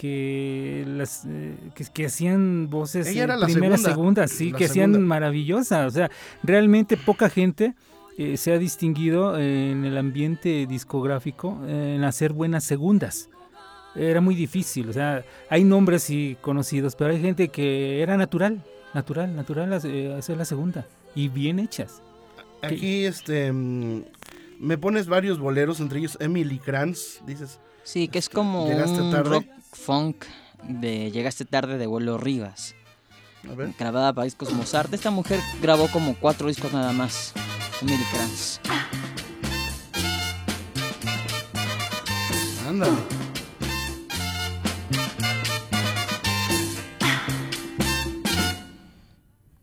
que 0.00 0.82
las 0.86 1.26
eh, 1.26 1.54
que, 1.74 1.84
que 1.92 2.06
hacían 2.06 2.70
voces 2.70 3.06
Ella 3.06 3.24
era 3.24 3.36
la 3.36 3.44
primera, 3.44 3.76
segunda, 3.76 4.26
segunda, 4.26 4.28
sí, 4.28 4.50
la 4.50 4.56
que 4.56 4.64
hacían 4.64 4.92
segunda. 4.92 5.06
maravillosa. 5.06 5.86
O 5.86 5.90
sea, 5.90 6.10
realmente 6.42 6.96
poca 6.96 7.28
gente 7.28 7.74
eh, 8.16 8.38
se 8.38 8.54
ha 8.54 8.58
distinguido 8.58 9.36
eh, 9.36 9.72
en 9.72 9.84
el 9.84 9.98
ambiente 9.98 10.64
discográfico 10.66 11.60
en 11.68 12.02
hacer 12.04 12.32
buenas 12.32 12.64
segundas. 12.64 13.28
Era 13.94 14.22
muy 14.22 14.34
difícil, 14.34 14.88
o 14.88 14.92
sea, 14.94 15.22
hay 15.50 15.64
nombres 15.64 16.04
sí 16.04 16.38
conocidos, 16.40 16.96
pero 16.96 17.10
hay 17.10 17.20
gente 17.20 17.48
que 17.48 18.00
era 18.00 18.16
natural, 18.16 18.64
natural, 18.94 19.36
natural 19.36 19.78
eh, 19.84 20.14
hacer 20.16 20.38
la 20.38 20.46
segunda 20.46 20.86
y 21.14 21.28
bien 21.28 21.58
hechas. 21.58 22.00
Aquí 22.62 23.04
este 23.04 23.52
mm, 23.52 24.04
me 24.60 24.78
pones 24.78 25.08
varios 25.08 25.38
boleros, 25.38 25.78
entre 25.80 25.98
ellos 25.98 26.16
Emily 26.22 26.58
Kranz, 26.58 27.20
dices. 27.26 27.60
Sí, 27.82 28.08
que 28.08 28.18
es 28.18 28.28
como 28.28 28.66
¿Llegaste 28.68 29.00
un 29.00 29.10
tarde? 29.10 29.28
rock 29.30 29.46
funk 29.72 30.24
de 30.64 31.10
Llegaste 31.10 31.44
tarde 31.44 31.78
de 31.78 31.86
vuelo 31.86 32.18
Rivas. 32.18 32.74
grabada 33.78 34.12
para 34.12 34.24
discos 34.26 34.52
Mozart. 34.52 34.92
Esta 34.92 35.10
mujer 35.10 35.40
grabó 35.62 35.88
como 35.88 36.14
cuatro 36.14 36.48
discos 36.48 36.72
nada 36.72 36.92
más, 36.92 37.32
Emily 37.80 38.04
Kranz. 38.12 38.60
Ándale. 42.68 42.92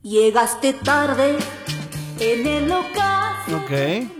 Llegaste 0.03 0.73
tarde 0.73 1.37
en 2.19 2.47
el 2.47 2.71
ocaso. 2.71 3.57
Ok. 3.57 4.16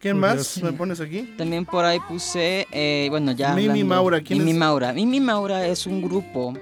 ¿Quién 0.00 0.18
más 0.18 0.62
me 0.62 0.72
pones 0.72 0.98
aquí? 0.98 1.34
También 1.36 1.66
por 1.66 1.84
ahí 1.84 2.00
puse, 2.00 2.66
eh, 2.72 3.08
bueno, 3.10 3.32
ya. 3.32 3.54
Mimi 3.54 3.84
Maura, 3.84 4.22
¿quién 4.22 4.38
Mimi 4.38 4.52
es? 4.52 4.56
Maura. 4.56 4.92
Mimi 4.94 5.20
Maura 5.20 5.66
es 5.66 5.86
un 5.86 6.00
grupo 6.00 6.54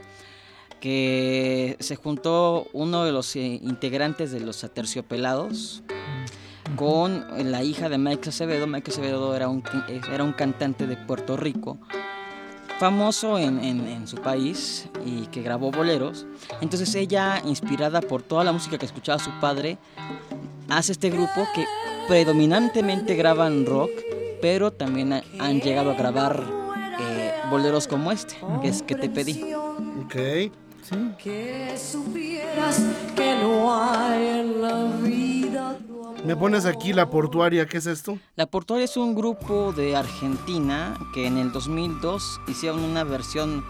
que 0.81 1.77
se 1.79 1.95
juntó 1.95 2.67
uno 2.73 3.05
de 3.05 3.13
los 3.13 3.37
eh, 3.37 3.61
integrantes 3.63 4.33
de 4.33 4.41
los 4.41 4.65
Aterciopelados 4.65 5.85
con 6.75 7.25
la 7.53 7.63
hija 7.63 7.89
de 7.89 7.99
Mike 7.99 8.31
Acevedo. 8.31 8.67
Mike 8.67 8.91
Acevedo 8.91 9.37
era 9.37 9.49
un, 9.49 9.63
eh, 9.89 10.01
era 10.13 10.25
un 10.25 10.33
cantante 10.33 10.89
de 10.89 10.97
Puerto 10.97 11.37
Rico 11.37 11.79
famoso 12.81 13.39
en, 13.39 13.63
en, 13.65 13.87
en, 13.87 14.09
su 14.09 14.17
país 14.17 14.89
y 15.07 15.27
que 15.29 15.43
grabó 15.43 15.71
boleros. 15.71 16.27
Entonces 16.61 16.93
ella, 16.97 17.41
inspirada 17.45 18.01
por 18.01 18.23
toda 18.23 18.43
la 18.43 18.51
música 18.51 18.79
que 18.79 18.87
escuchaba 18.87 19.21
su 19.21 19.31
padre, 19.41 19.79
hace 20.69 20.91
este 20.93 21.11
grupo 21.11 21.47
que 21.55 21.65
predominantemente 22.09 23.15
graban 23.15 23.67
rock, 23.67 23.91
pero 24.41 24.73
también 24.73 25.13
ha, 25.13 25.23
han 25.39 25.61
llegado 25.61 25.91
a 25.91 25.95
grabar 25.95 26.43
eh, 27.01 27.33
boleros 27.51 27.87
como 27.87 28.11
este, 28.11 28.37
que 28.63 28.69
es 28.69 28.83
que 28.83 28.95
te 28.95 29.09
pedí. 29.09 29.53
Ok. 30.05 30.51
Que 31.23 31.77
supieras 31.77 32.81
que 33.15 33.37
no 33.43 33.75
hay 33.75 34.27
en 34.27 34.63
la 34.63 34.85
vida. 35.03 35.77
Me 36.25 36.35
pones 36.35 36.65
aquí 36.65 36.95
la 36.95 37.11
portuaria, 37.11 37.67
¿qué 37.67 37.77
es 37.77 37.87
esto? 37.87 38.19
La 38.37 38.47
Portuaria 38.47 38.87
es 38.87 38.97
un 38.97 39.15
grupo 39.15 39.73
de 39.73 39.95
Argentina 39.95 40.99
que 41.15 41.27
en 41.27 41.37
el 41.37 41.53
2002 41.53 42.41
hicieron 42.49 42.83
una 42.83 43.05
versión, 43.05 43.65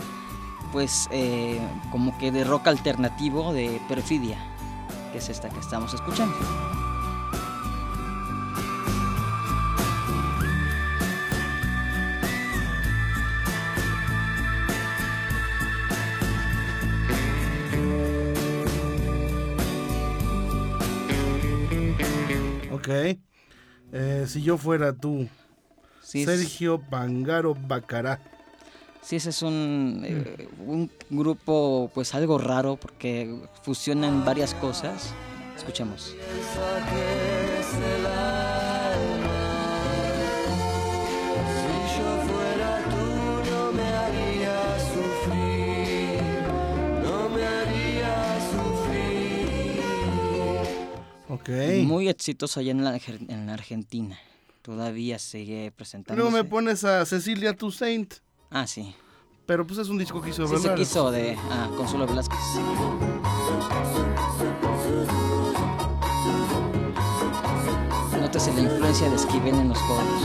pues, 0.72 1.09
eh, 1.11 1.61
como 1.90 2.16
que 2.18 2.31
de 2.31 2.44
rock 2.44 2.68
alternativo 2.68 3.53
de 3.53 3.81
Perfidia, 3.88 4.38
que 5.12 5.18
es 5.18 5.29
esta 5.29 5.48
que 5.48 5.59
estamos 5.59 5.92
escuchando. 5.92 6.37
Si 24.28 24.42
yo 24.42 24.58
fuera 24.58 24.92
tú, 24.92 25.28
Sí, 26.08 26.24
Sergio 26.24 26.80
Pangaro 26.80 27.54
Bacará. 27.54 28.18
Sí, 29.02 29.16
ese 29.16 29.28
es 29.30 29.42
un, 29.42 30.02
eh, 30.06 30.48
un 30.66 30.90
grupo 31.10 31.90
pues 31.94 32.14
algo 32.14 32.38
raro 32.38 32.76
porque 32.76 33.38
fusionan 33.62 34.24
varias 34.24 34.54
cosas. 34.54 35.12
Escuchemos. 35.56 36.14
Sufrir. 51.38 51.81
Ok. 51.83 51.87
Muy 51.87 52.09
exitoso 52.09 52.61
allá 52.61 52.70
en 52.72 52.85
la, 52.85 53.01
en 53.29 53.46
la 53.46 53.55
Argentina. 53.55 54.18
Todavía 54.62 55.18
sigue 55.18 55.72
presentando. 55.74 56.22
Luego 56.22 56.37
me 56.37 56.44
pones 56.44 56.85
a 56.85 57.05
Cecilia 57.07 57.55
Toussaint. 57.57 58.14
Ah, 58.51 58.66
sí. 58.66 58.94
Pero 59.46 59.66
pues 59.66 59.79
es 59.79 59.88
un 59.88 59.96
disco 59.96 60.20
que 60.20 60.29
hizo 60.29 60.46
Sí, 60.46 60.59
se 60.59 60.74
quiso 60.74 61.11
de 61.11 61.35
ah, 61.51 61.70
Consuelo 61.74 62.07
Velázquez. 62.07 62.38
Nótese 68.20 68.53
la 68.53 68.61
influencia 68.61 69.09
de 69.09 69.16
Esquivel 69.16 69.55
en 69.55 69.68
los 69.70 69.79
coros. 69.79 70.22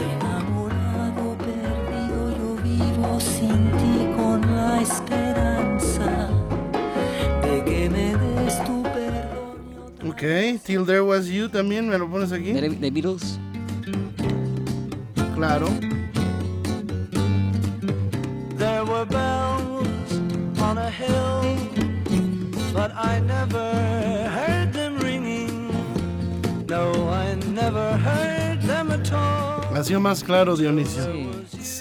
Enamorado, 0.00 1.38
perdido, 1.38 2.36
yo 2.36 2.62
vivo 2.64 3.20
sin 3.20 3.70
ti 3.70 4.12
con 4.16 4.40
la 4.56 4.80
esperanza 4.82 5.31
Ok. 10.22 10.62
Till 10.62 10.86
There 10.86 11.02
Was 11.02 11.26
You 11.26 11.48
también, 11.48 11.88
¿me 11.88 11.98
lo 11.98 12.08
pones 12.08 12.30
aquí? 12.30 12.52
De, 12.52 12.68
de 12.68 12.90
Beatles. 12.92 13.40
Claro. 15.34 15.66
There 18.56 18.84
were 18.84 19.04
bells 19.04 20.12
on 20.60 20.78
a 20.78 20.88
hill, 20.88 21.56
but 22.72 22.92
I 22.94 23.18
never 23.18 23.74
heard 24.30 24.72
them 24.72 24.96
ringing. 25.00 25.72
No, 26.68 27.08
I 27.10 27.34
never 27.52 27.98
heard 27.98 28.62
them 28.62 28.92
at 28.92 29.12
all. 29.12 29.74
Nació 29.74 29.98
más 29.98 30.22
claro, 30.22 30.54
Dionisio. 30.54 31.02
Sí. 31.02 31.30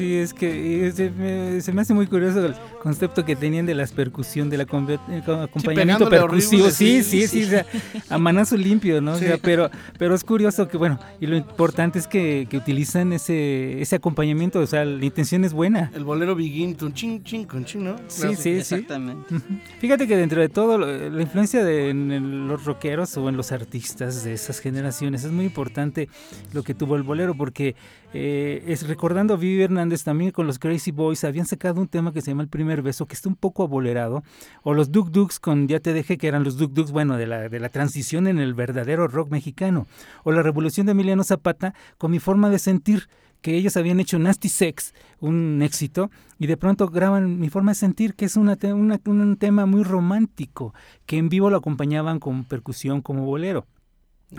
Sí, 0.01 0.15
es 0.15 0.33
que 0.33 0.87
eh, 0.87 0.91
se 0.91 1.09
me, 1.11 1.61
se 1.61 1.71
me 1.71 1.81
hace 1.81 1.93
muy 1.93 2.07
curioso 2.07 2.43
el 2.45 2.55
concepto 2.81 3.23
que 3.23 3.35
tenían 3.35 3.65
de 3.67 3.75
las 3.75 3.91
percusión, 3.91 4.49
del 4.49 4.61
acompa- 4.67 4.99
eh, 5.09 5.21
co- 5.23 5.33
acompañamiento 5.33 6.09
percusivo. 6.09 6.63
horrible, 6.65 6.71
Sí, 6.71 7.03
sí, 7.03 7.27
sí, 7.27 7.27
sí, 7.27 7.43
o 7.43 7.49
sea, 7.49 7.65
a 8.09 8.17
manazo 8.17 8.57
limpio, 8.57 8.99
¿no? 9.01 9.11
O 9.13 9.17
Sí. 9.17 9.25
sea, 9.25 9.37
pero, 9.37 9.69
pero 9.99 10.15
es 10.15 10.23
curioso 10.23 10.67
que, 10.67 10.77
bueno, 10.77 10.99
y 11.19 11.27
lo 11.27 11.35
importante 11.37 11.99
es 11.99 12.07
que, 12.07 12.47
que 12.49 12.57
utilizan 12.57 13.13
ese, 13.13 13.79
ese 13.81 13.95
acompañamiento, 13.97 14.59
o 14.59 14.65
sea, 14.65 14.85
la 14.85 15.05
intención 15.05 15.43
es 15.43 15.53
buena. 15.53 15.91
El 15.93 16.03
bolero 16.03 16.35
Begin, 16.35 16.75
un 16.81 16.93
ching, 16.93 17.23
ching, 17.23 17.45
con 17.45 17.63
ching, 17.65 17.83
¿no? 17.83 17.97
Sí, 18.07 18.21
Claro. 18.21 18.35
sí, 18.37 18.41
sí. 18.41 18.49
Exactamente. 18.75 19.35
Fíjate 19.79 20.07
que 20.07 20.17
dentro 20.17 20.41
de 20.41 20.49
todo, 20.49 20.77
lo- 20.79 21.09
la 21.09 21.21
influencia 21.21 21.63
de 21.63 21.89
en 21.91 22.47
los 22.47 22.65
rockeros 22.65 23.15
o 23.17 23.29
en 23.29 23.37
los 23.37 23.51
artistas 23.51 24.23
de 24.23 24.33
esas 24.33 24.59
generaciones 24.59 25.23
es 25.25 25.31
muy 25.31 25.45
importante 25.45 26.09
lo 26.53 26.63
que 26.63 26.73
tuvo 26.73 26.95
el 26.95 27.03
bolero, 27.03 27.35
porque 27.35 27.75
eh, 28.13 28.63
es 28.67 28.87
recordando 28.87 29.33
a 29.33 29.37
Vivi 29.37 29.61
Hernández 29.63 29.90
también 29.97 30.31
con 30.31 30.47
los 30.47 30.57
Crazy 30.59 30.91
Boys, 30.91 31.23
habían 31.23 31.45
sacado 31.45 31.79
un 31.81 31.87
tema 31.87 32.11
que 32.11 32.21
se 32.21 32.31
llama 32.31 32.43
El 32.43 32.49
Primer 32.49 32.81
Beso, 32.81 33.05
que 33.05 33.13
está 33.15 33.29
un 33.29 33.35
poco 33.35 33.63
abolerado, 33.63 34.23
o 34.63 34.73
los 34.73 34.91
Duk 34.91 35.09
Duks 35.11 35.39
con 35.39 35.67
Ya 35.67 35.79
Te 35.79 35.93
Dejé, 35.93 36.17
que 36.17 36.27
eran 36.27 36.43
los 36.43 36.57
Duk 36.57 36.71
Duks, 36.73 36.91
bueno, 36.91 37.17
de 37.17 37.27
la, 37.27 37.49
de 37.49 37.59
la 37.59 37.69
transición 37.69 38.27
en 38.27 38.39
el 38.39 38.53
verdadero 38.53 39.07
rock 39.07 39.29
mexicano, 39.29 39.87
o 40.23 40.31
la 40.31 40.41
Revolución 40.41 40.85
de 40.85 40.93
Emiliano 40.93 41.23
Zapata 41.23 41.73
con 41.97 42.11
Mi 42.11 42.19
Forma 42.19 42.49
de 42.49 42.59
Sentir, 42.59 43.07
que 43.41 43.55
ellos 43.55 43.75
habían 43.75 43.99
hecho 43.99 44.19
Nasty 44.19 44.49
Sex, 44.49 44.93
un 45.19 45.61
éxito, 45.63 46.11
y 46.37 46.47
de 46.47 46.57
pronto 46.57 46.87
graban 46.87 47.39
Mi 47.39 47.49
Forma 47.49 47.71
de 47.71 47.75
Sentir, 47.75 48.13
que 48.15 48.25
es 48.25 48.35
una 48.35 48.55
te- 48.55 48.73
una- 48.73 48.99
un 49.05 49.35
tema 49.37 49.65
muy 49.65 49.83
romántico, 49.83 50.73
que 51.05 51.17
en 51.17 51.29
vivo 51.29 51.49
lo 51.49 51.57
acompañaban 51.57 52.19
con 52.19 52.43
percusión 52.45 53.01
como 53.01 53.25
bolero. 53.25 53.65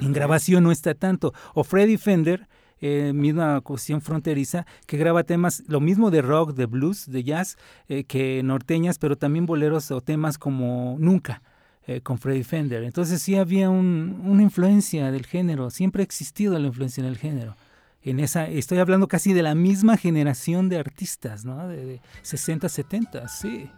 En 0.01 0.13
grabación 0.15 0.65
no 0.65 0.73
está 0.73 0.95
tanto. 0.95 1.35
O 1.53 1.65
Freddy 1.65 1.99
Fender, 1.99 2.49
eh, 2.83 3.13
misma 3.15 3.63
cuestión 3.63 4.03
fronteriza, 4.03 4.67
que 4.87 4.99
graba 4.99 5.25
temas, 5.25 5.63
lo 5.69 5.81
mismo 5.81 6.11
de 6.11 6.21
rock, 6.21 6.53
de 6.53 6.67
blues, 6.67 7.11
de 7.11 7.25
jazz, 7.25 7.57
eh, 7.89 8.05
que 8.05 8.43
norteñas, 8.43 8.99
pero 8.99 9.17
también 9.17 9.47
boleros 9.47 9.91
o 9.91 10.03
temas 10.03 10.37
como 10.37 10.97
Nunca. 10.99 11.41
eh, 11.89 12.01
con 12.01 12.17
Freddy 12.19 12.45
Fender. 12.45 12.85
Entonces 12.85 13.21
sí 13.21 13.35
había 13.35 13.69
un- 13.69 14.21
una 14.25 14.43
influencia 14.43 15.11
del 15.11 15.27
género, 15.27 15.69
siempre 15.71 16.03
ha 16.03 16.05
existido 16.05 16.57
la 16.59 16.69
influencia 16.69 17.01
en 17.01 17.09
el 17.09 17.19
género 17.19 17.57
en 18.05 18.21
esa, 18.21 18.47
estoy 18.49 18.79
hablando 18.79 19.07
casi 19.09 19.33
de 19.33 19.43
la 19.43 19.55
misma 19.57 19.97
generación 19.97 20.69
de 20.69 20.79
artistas, 20.79 21.45
¿no? 21.45 21.67
De, 21.69 21.85
de 21.85 22.01
60, 22.23 22.69
70, 22.69 23.27
sí. 23.29 23.69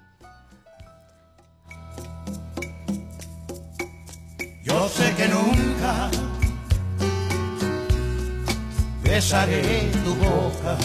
Yo 4.64 4.88
sé 4.88 5.14
que 5.16 5.28
nunca 5.28 6.10
besaré 9.14 9.62
tu 10.04 10.12
boca. 10.16 10.76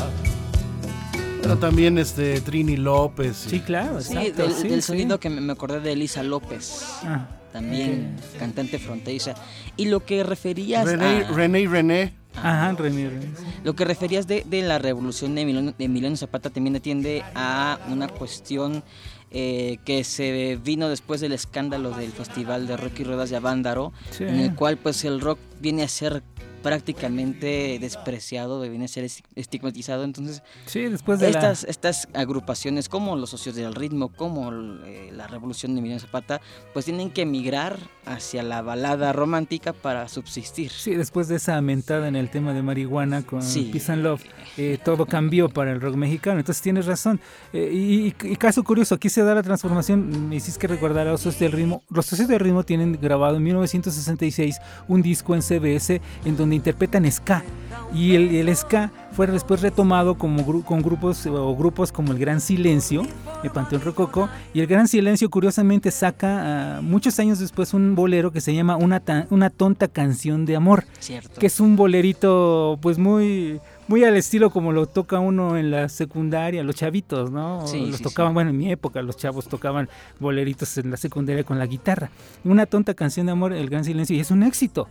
Pero 1.42 1.58
también 1.58 1.98
este 1.98 2.40
Trini 2.42 2.78
López. 2.78 3.36
Sí, 3.50 3.60
claro, 3.60 4.02
Sí, 4.02 4.14
del, 4.30 4.52
sí, 4.54 4.68
del 4.68 4.84
sí. 4.84 4.88
sonido 4.88 5.20
que 5.20 5.32
me 5.32 5.52
acordé 5.52 5.80
de 5.80 5.94
Elisa 5.94 6.22
López, 6.22 6.84
Ah, 7.04 7.28
también 7.52 8.16
cantante 8.38 8.78
fronteriza. 8.78 9.34
Y 9.78 9.86
lo 9.86 10.06
que 10.06 10.24
referías 10.24 10.86
René, 10.86 11.24
a... 11.26 11.32
René 11.32 11.62
y 11.62 11.66
René. 11.68 12.14
ajá, 12.36 12.74
René, 12.78 13.10
René. 13.10 13.26
Lo 13.64 13.74
que 13.76 13.84
referías 13.84 14.28
de, 14.28 14.46
de 14.48 14.62
la 14.62 14.78
revolución 14.78 15.34
de 15.34 15.42
Emiliano, 15.42 15.74
de 15.76 15.86
Emiliano 15.86 16.16
Zapata 16.16 16.52
también 16.52 16.76
atiende 16.76 17.24
a 17.34 17.80
una 17.90 18.10
cuestión 18.10 18.84
eh, 19.32 19.80
que 19.86 20.04
se 20.04 20.60
vino 20.64 20.88
después 20.88 21.20
del 21.20 21.32
escándalo 21.32 21.90
del 21.98 22.12
Festival 22.12 22.68
de 22.68 22.78
Rock 22.78 23.00
y 23.00 23.04
Ruedas 23.06 23.32
de 23.32 23.38
Avándaro, 23.38 23.92
Sí. 24.12 24.26
en 24.26 24.36
el 24.40 24.54
cual 24.54 24.78
pues 24.78 25.04
el 25.04 25.20
rock 25.20 25.40
viene 25.60 25.82
a 25.82 25.88
ser 25.88 26.22
prácticamente 26.62 27.78
despreciado, 27.80 28.62
viene 28.62 28.86
a 28.86 28.88
ser 28.88 29.04
es- 29.04 29.24
estigmatizado. 29.36 30.04
Entonces, 30.04 30.42
Sí, 30.66 30.82
después 30.82 31.20
de 31.20 31.30
estas, 31.30 31.64
estas 31.66 32.08
agrupaciones 32.14 32.90
como 32.90 33.16
los 33.16 33.30
socios 33.30 33.56
del 33.56 33.76
ritmo, 33.76 34.10
como 34.10 34.52
eh, 34.86 35.12
la 35.14 35.28
revolución 35.28 35.74
de 35.74 35.80
Emiliano 35.80 36.00
Zapata, 36.02 36.42
pues 36.74 36.86
tienen 36.86 37.12
que 37.12 37.22
emigrar 37.24 37.78
hacia 38.06 38.42
la 38.44 38.62
balada 38.62 39.14
romántica 39.14 39.72
para 39.74 40.08
subsistir. 40.08 40.72
la... 40.72 40.78
Sí, 40.78 40.96
después 40.96 41.28
de 41.28 41.36
esa 41.36 41.60
mentada 41.62 42.08
en 42.08 42.16
el 42.16 42.30
tema 42.30 42.54
de 42.54 42.62
marihuana 42.64 43.22
con 43.24 43.44
Sí. 43.44 43.70
Peace 43.72 43.92
and 43.92 44.04
Love, 44.04 44.24
eh, 44.58 44.78
todo 44.84 45.06
cambió 45.06 45.50
para 45.50 45.72
el 45.72 45.80
rock 45.82 45.96
mexicano. 45.96 46.40
Entonces 46.40 46.62
tienes 46.62 46.86
razón. 46.86 47.20
Eh, 47.54 47.70
y, 47.72 48.08
y- 48.08 48.32
y 48.32 48.36
caso 48.36 48.64
curioso, 48.64 48.96
aquí 48.96 49.10
se 49.10 49.22
da 49.24 49.36
la 49.36 49.44
transformación. 49.44 50.30
Me 50.30 50.36
hiciste 50.38 50.66
recordar 50.68 51.08
a 51.08 51.12
los 51.12 51.22
socios 51.22 51.40
del 51.42 51.52
ritmo. 51.52 51.84
Los 51.90 52.06
socios 52.08 52.28
del 52.28 52.40
ritmo 52.40 52.64
tienen 52.64 52.98
grabado 53.00 53.38
en 53.38 53.44
1966 53.44 54.58
un 54.88 55.02
disco 55.02 55.36
en 55.36 55.42
CBS 55.42 56.02
en 56.26 56.36
donde 56.38 56.49
interpretan 56.56 57.10
ska. 57.12 57.44
Y 57.92 58.14
el, 58.14 58.36
el 58.36 58.56
ska 58.56 58.92
fue 59.14 59.26
después 59.26 59.62
retomado 59.62 60.16
como 60.16 60.46
gru- 60.46 60.64
con 60.64 60.84
grupos 60.84 61.26
o 61.26 61.56
grupos 61.56 61.92
como 61.92 62.12
el 62.12 62.20
Gran 62.20 62.40
Silencio, 62.40 63.02
el 63.44 63.50
Panteón 63.50 63.82
Rococó. 63.82 64.30
Y 64.54 64.60
el 64.60 64.68
Gran 64.68 64.88
Silencio, 64.88 65.28
curiosamente, 65.32 65.90
saca 65.90 66.78
ah, 66.78 66.82
muchos 66.84 67.18
años 67.20 67.40
después 67.40 67.74
un 67.74 67.96
bolero 67.96 68.32
que 68.32 68.42
se 68.42 68.54
llama 68.54 68.76
Una, 68.78 69.02
una 69.32 69.50
tonta 69.50 69.88
canción 69.88 70.46
de 70.46 70.56
amor 70.56 70.84
Cierto. 71.00 71.40
que 71.40 71.48
es 71.48 71.60
un 71.60 71.76
bolerito 71.76 72.78
pues 72.80 73.00
muy 73.00 73.60
muy 73.88 74.04
al 74.04 74.16
estilo 74.16 74.52
como 74.52 74.72
lo 74.72 74.86
toca 74.86 75.18
uno 75.20 75.58
en 75.58 75.72
la 75.72 75.90
secundaria, 75.90 76.62
los 76.64 76.76
chavitos, 76.76 77.32
¿no? 77.32 77.66
Sí, 77.66 77.88
los 77.88 77.98
sí, 77.98 78.04
tocaban, 78.04 78.36
bueno, 78.36 78.52
en 78.52 78.58
mi 78.58 78.72
época 78.72 79.02
los 79.02 79.18
chavos 79.18 79.48
tocaban 79.48 79.90
boleritos 80.20 80.78
en 80.78 80.92
la 80.92 80.98
secundaria 80.98 81.44
con 81.44 81.58
la 81.58 81.66
guitarra. 81.66 82.12
Una 82.44 82.68
tonta 82.68 82.94
canción 82.94 83.26
de 83.26 83.32
amor, 83.32 83.52
El 83.52 83.68
Gran 83.68 83.84
Silencio, 83.84 84.16
y 84.16 84.20
es 84.20 84.30
un 84.30 84.44
éxito. 84.44 84.88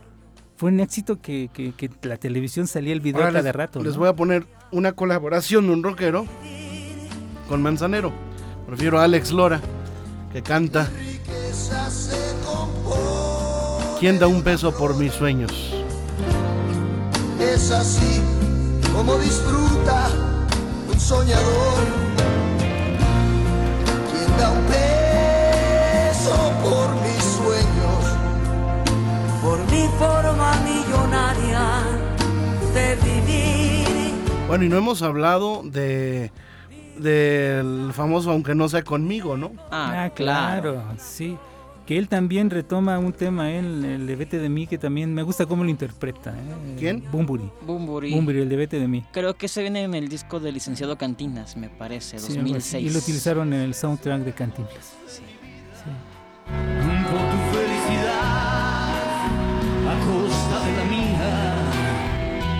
Fue 0.59 0.71
un 0.71 0.81
éxito 0.81 1.21
que, 1.21 1.49
que, 1.53 1.71
que 1.71 1.89
la 2.01 2.17
televisión 2.17 2.67
salía 2.67 2.91
el 2.91 2.99
video 2.99 3.21
Ahora 3.21 3.31
cada 3.31 3.43
les, 3.43 3.55
rato. 3.55 3.81
les 3.81 3.95
voy 3.95 4.09
a 4.09 4.13
poner 4.13 4.45
una 4.71 4.91
colaboración 4.91 5.67
de 5.67 5.71
un 5.71 5.81
rockero 5.83 6.25
con 7.47 7.61
Manzanero. 7.61 8.11
Prefiero 8.67 8.99
a 8.99 9.05
Alex 9.05 9.31
Lora, 9.31 9.61
que 10.33 10.43
canta 10.43 10.89
¿Quién 14.01 14.19
da 14.19 14.27
un 14.27 14.43
beso 14.43 14.75
por 14.77 14.97
mis 14.97 15.13
sueños? 15.13 15.73
Es 17.39 17.71
así 17.71 18.21
como 18.93 19.17
disfruta 19.17 20.09
un 20.91 20.99
soñador. 20.99 21.85
Quien 24.11 24.37
da 24.37 24.51
un 24.51 24.67
beso 24.67 24.88
forma 29.99 30.51
millonaria 30.63 31.83
de 32.73 32.95
vivir. 32.95 34.13
Bueno, 34.47 34.63
y 34.63 34.69
no 34.69 34.77
hemos 34.77 35.01
hablado 35.01 35.61
de 35.63 36.31
del 36.97 37.91
famoso 37.93 38.31
Aunque 38.31 38.53
no 38.55 38.67
sea 38.67 38.83
conmigo, 38.83 39.37
¿no? 39.37 39.51
Ah, 39.71 40.05
Ah, 40.05 40.09
claro, 40.09 40.83
sí. 40.97 41.37
Que 41.85 41.97
él 41.97 42.07
también 42.07 42.49
retoma 42.51 42.99
un 42.99 43.13
tema, 43.13 43.49
él, 43.51 43.83
el 43.83 44.05
de 44.05 44.15
Vete 44.15 44.37
de 44.37 44.47
mí, 44.49 44.67
que 44.67 44.77
también 44.77 45.11
me 45.13 45.23
gusta 45.23 45.45
cómo 45.47 45.63
lo 45.63 45.69
interpreta. 45.71 46.31
¿eh? 46.31 46.75
¿Quién? 46.77 47.03
Bumburi. 47.11 47.49
Bumburi. 47.65 48.13
Bumburi, 48.13 48.41
el 48.41 48.49
de 48.49 48.55
Vete 48.57 48.79
de 48.79 48.87
mí. 48.87 49.03
Creo 49.11 49.33
que 49.35 49.47
se 49.47 49.61
viene 49.61 49.83
en 49.83 49.95
el 49.95 50.07
disco 50.07 50.39
del 50.39 50.53
licenciado 50.53 50.97
Cantinas, 50.99 51.57
me 51.57 51.69
parece, 51.69 52.19
Sí, 52.19 52.25
algo 52.25 52.27
así. 52.27 52.37
2006. 52.51 52.85
y 52.85 52.89
lo 52.93 52.99
utilizaron 52.99 53.53
en 53.53 53.61
el 53.61 53.73
soundtrack 53.73 54.21
de 54.21 54.33
Cantinflas. 54.33 54.93
Sí. 55.07 55.23
Sí. 55.83 55.89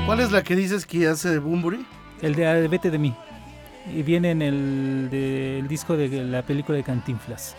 ¿Cuál 0.09 0.21
es 0.21 0.31
la 0.31 0.41
que 0.43 0.55
dices 0.55 0.85
que 0.87 1.07
hace 1.07 1.37
Bumburi? 1.37 1.85
El 2.23 2.33
de, 2.33 2.43
de 2.43 2.67
Vete 2.67 2.89
de 2.89 2.97
mí. 2.97 3.13
Y 3.95 4.01
viene 4.01 4.31
en 4.31 4.41
el, 4.41 5.07
de- 5.11 5.59
el 5.59 5.67
disco 5.67 5.95
de 5.95 6.07
la 6.23 6.41
película 6.41 6.77
de 6.77 6.83
Cantinflas. 6.83 7.55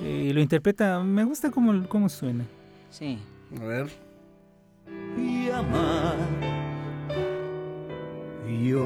Eh, 0.00 0.28
Y 0.28 0.32
lo 0.32 0.40
interpreta, 0.40 1.00
me 1.00 1.22
gusta 1.24 1.50
cómo, 1.50 1.86
cómo 1.88 2.08
suena. 2.08 2.44
Sí. 2.90 3.18
A 3.60 3.64
ver. 3.64 3.88
y 5.18 5.50
amar. 5.50 6.16
Yo, 8.64 8.84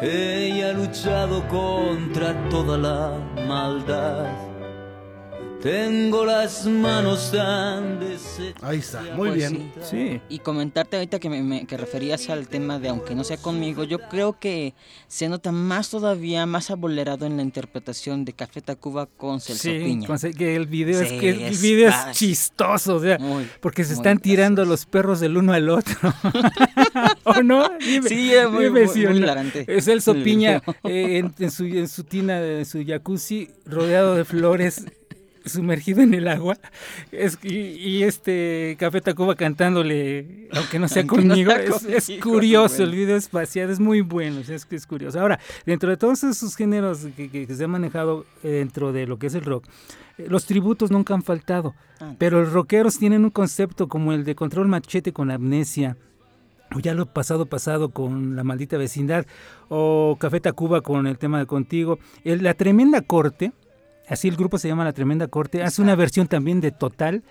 ella 0.00 0.70
ha 0.70 0.72
luchado 0.72 1.46
contra 1.48 2.48
toda 2.48 2.78
la 2.78 3.44
maldad. 3.48 4.53
Tengo 5.64 6.26
las 6.26 6.66
manos 6.66 7.32
tan. 7.32 7.98
Ahí 8.60 8.80
está, 8.80 9.00
muy 9.16 9.30
Pues 9.30 9.34
bien. 9.34 9.72
Sí. 9.82 10.20
Y 10.28 10.40
comentarte 10.40 10.96
ahorita 10.98 11.18
que, 11.18 11.30
me, 11.30 11.42
me- 11.42 11.64
que 11.66 11.78
referías 11.78 12.28
al 12.28 12.48
tema 12.48 12.78
de 12.78 12.90
aunque 12.90 13.14
no 13.14 13.24
sea 13.24 13.38
conmigo, 13.38 13.82
yo 13.84 13.98
creo 14.10 14.38
que 14.38 14.74
se 15.08 15.26
nota 15.26 15.52
más 15.52 15.88
todavía, 15.88 16.44
más 16.44 16.70
abolerado 16.70 17.24
en 17.24 17.38
la 17.38 17.42
interpretación 17.42 18.26
de 18.26 18.34
Café 18.34 18.60
Tacuba 18.60 19.06
con 19.06 19.40
Celso 19.40 19.62
Sí, 19.62 19.78
Piña. 19.82 20.06
con- 20.06 20.18
que 20.34 20.54
el 20.54 20.66
video 20.66 21.00
es 21.00 21.12
que 21.12 21.30
el 21.30 21.40
es 21.40 21.62
video 21.62 21.88
es 21.88 21.96
chistoso, 22.12 22.96
o 22.96 23.00
sea, 23.00 23.16
Muy, 23.18 23.48
porque 23.62 23.84
se 23.84 23.94
están 23.94 24.18
tirando 24.18 24.60
gracioso. 24.66 24.70
los 24.70 24.84
perros 24.86 25.20
del 25.20 25.38
uno 25.38 25.54
al 25.54 25.70
otro. 25.70 25.96
¿O 27.24 27.42
no? 27.42 27.70
Dime, 27.80 28.06
Sí, 28.10 28.34
es 28.34 28.50
muy, 28.50 28.64
dime 28.64 28.80
muy, 28.84 28.88
si 28.92 28.98
muy 28.98 29.06
o 29.06 29.10
no. 29.12 29.16
hilarante. 29.16 29.64
Es 29.66 29.86
Celso 29.86 30.12
El 30.12 30.22
Piña 30.24 30.62
eh, 30.84 31.18
en, 31.18 31.34
en 31.38 31.50
su, 31.50 31.64
en 31.64 31.88
su 31.88 32.04
tina, 32.04 32.38
en 32.44 32.66
su 32.66 32.84
jacuzzi, 32.86 33.48
rodeado 33.64 34.14
de 34.14 34.26
flores, 34.26 34.84
sumergido 35.44 36.00
en 36.02 36.14
el 36.14 36.28
agua. 36.28 36.58
Es, 37.12 37.38
y, 37.42 37.56
y 37.56 38.02
este 38.04 38.76
Café 38.78 39.00
Tacuba 39.00 39.34
cantándole, 39.36 40.48
aunque 40.52 40.78
no 40.78 40.88
sea 40.88 41.02
no 41.02 41.08
conmigo, 41.08 41.52
es, 41.52 42.10
curioso, 42.22 42.76
bueno. 42.78 42.90
el 42.92 42.96
video 42.98 43.16
es 43.16 43.30
vaciado, 43.30 43.72
es 43.72 43.80
muy 43.80 44.00
bueno, 44.00 44.40
es 44.40 44.64
que 44.66 44.76
es 44.76 44.86
curioso. 44.86 45.20
Ahora, 45.20 45.38
dentro 45.66 45.90
de 45.90 45.96
todos 45.96 46.24
esos 46.24 46.56
géneros 46.56 47.06
que, 47.16 47.28
que- 47.30 47.46
que 47.46 47.54
se 47.54 47.64
han 47.64 47.70
manejado 47.70 48.24
dentro 48.42 48.92
de 48.92 49.06
lo 49.06 49.18
que 49.18 49.26
es 49.28 49.34
el 49.34 49.44
rock, 49.44 49.66
eh, 50.18 50.26
los 50.28 50.46
tributos 50.46 50.90
nunca 50.90 51.14
han 51.14 51.22
faltado, 51.22 51.74
Ah. 52.00 52.14
pero 52.18 52.40
los 52.40 52.52
rockeros 52.52 52.98
tienen 52.98 53.24
un 53.24 53.30
concepto 53.30 53.88
como 53.88 54.12
el 54.12 54.24
de 54.24 54.34
control 54.34 54.66
machete 54.68 55.12
con 55.12 55.30
amnesia, 55.30 55.96
o 56.74 56.80
ya 56.80 56.92
lo 56.94 57.06
pasado 57.06 57.46
pasado 57.46 57.90
con 57.90 58.34
la 58.34 58.42
maldita 58.42 58.76
vecindad, 58.76 59.26
o 59.68 60.16
Café 60.18 60.40
Tacuba 60.40 60.80
con 60.80 61.06
el 61.06 61.18
tema 61.18 61.38
de 61.38 61.46
contigo. 61.46 61.98
El- 62.24 62.42
la 62.42 62.54
tremenda 62.54 63.00
corte, 63.02 63.52
así 64.08 64.28
el 64.28 64.36
grupo 64.36 64.58
se 64.58 64.68
llama 64.68 64.84
La 64.84 64.92
Tremenda 64.92 65.28
Corte, 65.28 65.62
hace 65.62 65.82
una 65.82 65.94
versión 65.94 66.26
también 66.26 66.60
de 66.60 66.70
Total 66.70 67.22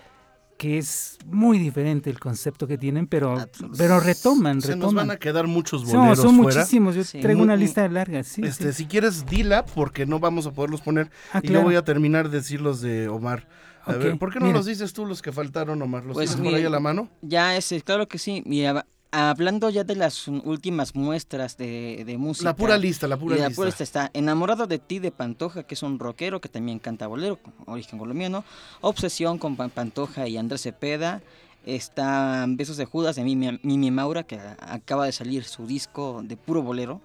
que 0.56 0.78
es 0.78 1.18
muy 1.26 1.58
diferente 1.58 2.10
el 2.10 2.20
concepto 2.20 2.68
que 2.68 2.78
tienen, 2.78 3.08
pero, 3.08 3.36
pero 3.76 3.98
retoman, 3.98 4.62
Se 4.62 4.68
nos 4.76 4.76
retoman. 4.86 5.08
van 5.08 5.16
a 5.16 5.18
quedar 5.18 5.48
muchos 5.48 5.82
No, 5.92 5.98
boleros 5.98 6.18
son 6.20 6.36
fuera. 6.36 6.60
muchísimos, 6.60 6.94
yo 6.94 7.02
Sí. 7.02 7.20
traigo 7.20 7.42
una 7.42 7.56
lista 7.56 7.88
larga, 7.88 8.22
sí. 8.22 8.40
este, 8.44 8.70
sí. 8.72 8.84
si 8.84 8.86
quieres, 8.86 9.26
dila, 9.26 9.64
porque 9.64 10.06
no 10.06 10.20
vamos 10.20 10.46
a 10.46 10.52
poderlos 10.52 10.80
poner. 10.80 11.10
Ah, 11.32 11.40
y 11.42 11.48
claro. 11.48 11.62
yo 11.62 11.64
voy 11.64 11.74
a 11.74 11.82
terminar 11.82 12.30
de 12.30 12.38
decir 12.38 12.60
los 12.60 12.80
de 12.80 13.08
Omar. 13.08 13.48
A 13.84 13.94
ver, 13.94 14.16
¿por 14.16 14.32
qué 14.32 14.38
no 14.38 14.46
mira. 14.46 14.58
los 14.58 14.66
dices 14.66 14.92
tú 14.92 15.04
los 15.06 15.22
que 15.22 15.32
faltaron, 15.32 15.82
Omar? 15.82 16.04
¿Los 16.04 16.14
Pues 16.14 16.30
tienes 16.36 16.50
por 16.52 16.56
ahí 16.58 16.64
a 16.64 16.70
la 16.70 16.78
mano? 16.80 17.08
Ya 17.20 17.56
ese, 17.56 17.82
claro 17.82 18.06
que 18.06 18.18
sí. 18.18 18.44
Mira, 18.46 18.86
hablando 19.14 19.70
ya 19.70 19.84
de 19.84 19.96
las 19.96 20.28
últimas 20.28 20.94
muestras 20.94 21.56
de, 21.56 22.04
de 22.06 22.18
música. 22.18 22.50
La 22.50 22.56
pura 22.56 22.76
lista, 22.78 23.06
la 23.08 23.16
Y 23.16 23.18
pura 23.18 23.36
la 23.36 23.46
lista. 23.48 23.56
pura 23.56 23.66
lista 23.68 23.84
está 23.84 24.10
Enamorado 24.14 24.66
de 24.66 24.78
ti 24.78 24.98
de 24.98 25.10
Pantoja, 25.10 25.62
que 25.62 25.74
es 25.74 25.82
un 25.82 25.98
rockero 25.98 26.40
que 26.40 26.48
también 26.48 26.78
canta 26.78 27.06
bolero, 27.06 27.38
origen 27.66 27.98
colombiano. 27.98 28.44
Obsesión 28.80 29.38
con 29.38 29.56
Pan- 29.56 29.70
Pantoja 29.70 30.26
y 30.28 30.36
Andrés 30.36 30.62
Cepeda. 30.62 31.22
Está 31.66 32.44
Besos 32.46 32.76
de 32.76 32.84
Judas 32.84 33.16
de 33.16 33.24
Mimi, 33.24 33.58
Mimi 33.62 33.90
Maura, 33.90 34.22
que 34.24 34.38
acaba 34.60 35.06
de 35.06 35.12
salir 35.12 35.44
su 35.44 35.66
disco 35.66 36.20
de 36.22 36.36
puro 36.36 36.62
bolero. 36.62 37.00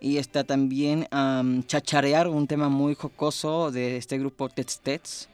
Y 0.00 0.18
está 0.18 0.44
también 0.44 1.08
am, 1.10 1.64
Chacharear, 1.64 2.28
un 2.28 2.46
tema 2.46 2.68
muy 2.68 2.94
jocoso 2.94 3.70
de 3.72 3.96
este 3.96 4.16
grupo 4.18 4.48
Tets 4.48 4.80
Tets. 4.80 5.28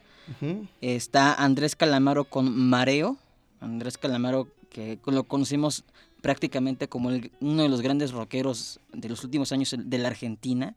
Está 0.81 1.33
Andrés 1.35 1.75
Calamaro 1.75 2.25
con 2.25 2.51
Mareo. 2.57 3.17
Andrés 3.59 3.97
Calamaro, 3.97 4.47
que 4.77 4.99
lo 5.07 5.23
conocimos 5.23 5.83
prácticamente 6.21 6.87
como 6.87 7.09
el- 7.09 7.31
uno 7.41 7.63
de 7.63 7.69
los 7.69 7.81
grandes 7.81 8.11
rockeros 8.11 8.79
de 8.93 9.09
los 9.09 9.23
últimos 9.23 9.51
años 9.51 9.75
de 9.77 9.97
la 9.97 10.09
Argentina. 10.09 10.75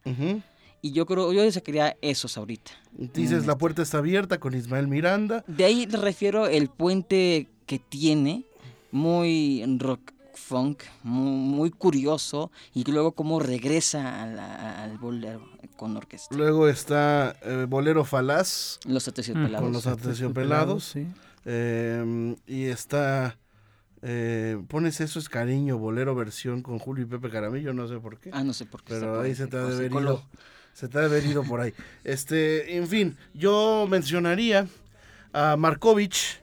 Y 0.82 0.92
yo 0.92 1.04
creo, 1.04 1.30
yo 1.34 1.50
sacaría 1.52 1.96
esos 2.00 2.38
ahorita. 2.38 2.70
Dices, 2.92 3.46
la 3.46 3.58
puerta 3.58 3.82
está 3.82 3.98
abierta 3.98 4.38
con 4.40 4.54
Ismael 4.54 4.88
Miranda. 4.88 5.44
De 5.46 5.64
ahí 5.64 5.84
le 5.86 5.98
refiero 5.98 6.46
el 6.46 6.68
puente 6.68 7.48
que 7.66 7.78
tiene, 7.78 8.44
muy 8.90 9.62
rock 9.78 10.12
funk, 10.34 10.82
muy, 11.02 11.30
muy 11.32 11.70
curioso, 11.70 12.50
y 12.74 12.82
luego 12.90 13.12
cómo 13.12 13.38
regresa 13.40 14.22
a 14.22 14.26
la- 14.26 14.82
al 14.84 14.96
bolero 14.96 15.46
con 15.76 15.96
orquesta. 15.96 16.34
Luego 16.34 16.68
está 16.68 17.36
eh, 17.42 17.66
Bolero 17.68 18.04
Falaz 18.04 18.78
Los 18.86 19.06
Mm, 19.06 19.10
aterciopelados. 19.10 19.60
con 19.62 19.72
los 19.74 19.86
aterciopelados. 19.86 20.84
Sí. 20.84 21.06
eh, 21.44 22.36
y 22.46 22.64
está... 22.64 23.36
eh, 24.02 24.60
pones 24.68 25.00
eso 25.00 25.18
es 25.18 25.28
cariño, 25.28 25.78
bolero 25.78 26.14
versión 26.14 26.62
con 26.62 26.78
Julio 26.78 27.04
y 27.04 27.06
Pepe 27.08 27.30
Caramillo, 27.30 27.72
no 27.74 27.86
sé 27.88 27.98
por 27.98 28.18
qué. 28.18 28.30
Ah, 28.32 28.42
no 28.44 28.52
sé 28.52 28.66
por 28.66 28.82
qué. 28.82 28.94
Pero 28.94 29.20
ahí 29.20 29.34
se 29.34 29.46
te 29.46 29.56
ha 29.56 29.64
de 29.64 29.74
haber 29.76 29.92
ido. 29.92 30.24
Se 30.72 30.88
te 30.88 30.98
ha 30.98 31.00
de 31.02 31.06
haber 31.08 31.24
ido 31.26 31.42
por 31.44 31.60
ahí. 31.60 31.74
Este, 32.04 32.76
en 32.76 32.86
fin, 32.88 33.16
yo 33.34 33.86
mencionaría 33.90 34.66
a 35.32 35.56
Markovich, 35.56 36.40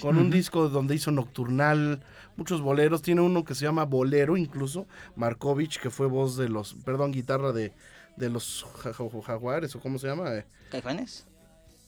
con 0.00 0.18
un 0.18 0.30
disco 0.30 0.68
donde 0.68 0.94
hizo 0.94 1.10
Nocturnal, 1.10 2.02
muchos 2.36 2.60
boleros. 2.60 3.02
Tiene 3.02 3.20
uno 3.20 3.44
que 3.44 3.54
se 3.54 3.64
llama 3.64 3.84
Bolero, 3.84 4.36
incluso, 4.36 4.86
Markovich, 5.16 5.78
que 5.80 5.90
fue 5.90 6.06
voz 6.08 6.36
de 6.36 6.48
los, 6.48 6.74
perdón, 6.74 7.12
guitarra 7.12 7.52
de, 7.52 7.72
de 8.16 8.28
los 8.30 8.66
ja- 8.82 8.92
ja- 8.92 9.22
jaguares, 9.24 9.74
o 9.76 9.80
cómo 9.80 9.98
se 9.98 10.08
llama, 10.08 10.30
¿Caifanes? 10.70 11.26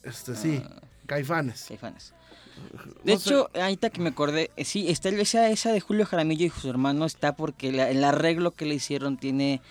este 0.03 0.35
sí, 0.35 0.61
Ah, 0.63 0.81
Caifanes. 1.07 1.65
Caifanes. 1.67 2.13
No 2.55 2.91
De 3.03 3.17
sé. 3.17 3.29
hecho, 3.29 3.49
ahorita 3.53 3.89
que 3.89 4.01
me 4.01 4.09
acordé, 4.09 4.51
eh, 4.57 4.65
sí, 4.65 4.89
está 4.89 5.09
esa, 5.09 5.49
esa 5.49 5.71
de 5.71 5.79
Julio 5.79 6.05
Jaramillo 6.05 6.45
y 6.45 6.49
su 6.49 6.69
hermano 6.69 7.05
está 7.05 7.35
porque 7.35 7.71
la- 7.71 7.89
el 7.89 8.03
arreglo 8.03 8.51
que 8.51 8.65
le 8.65 8.75
hicieron 8.75 9.17
tiene, 9.17 9.61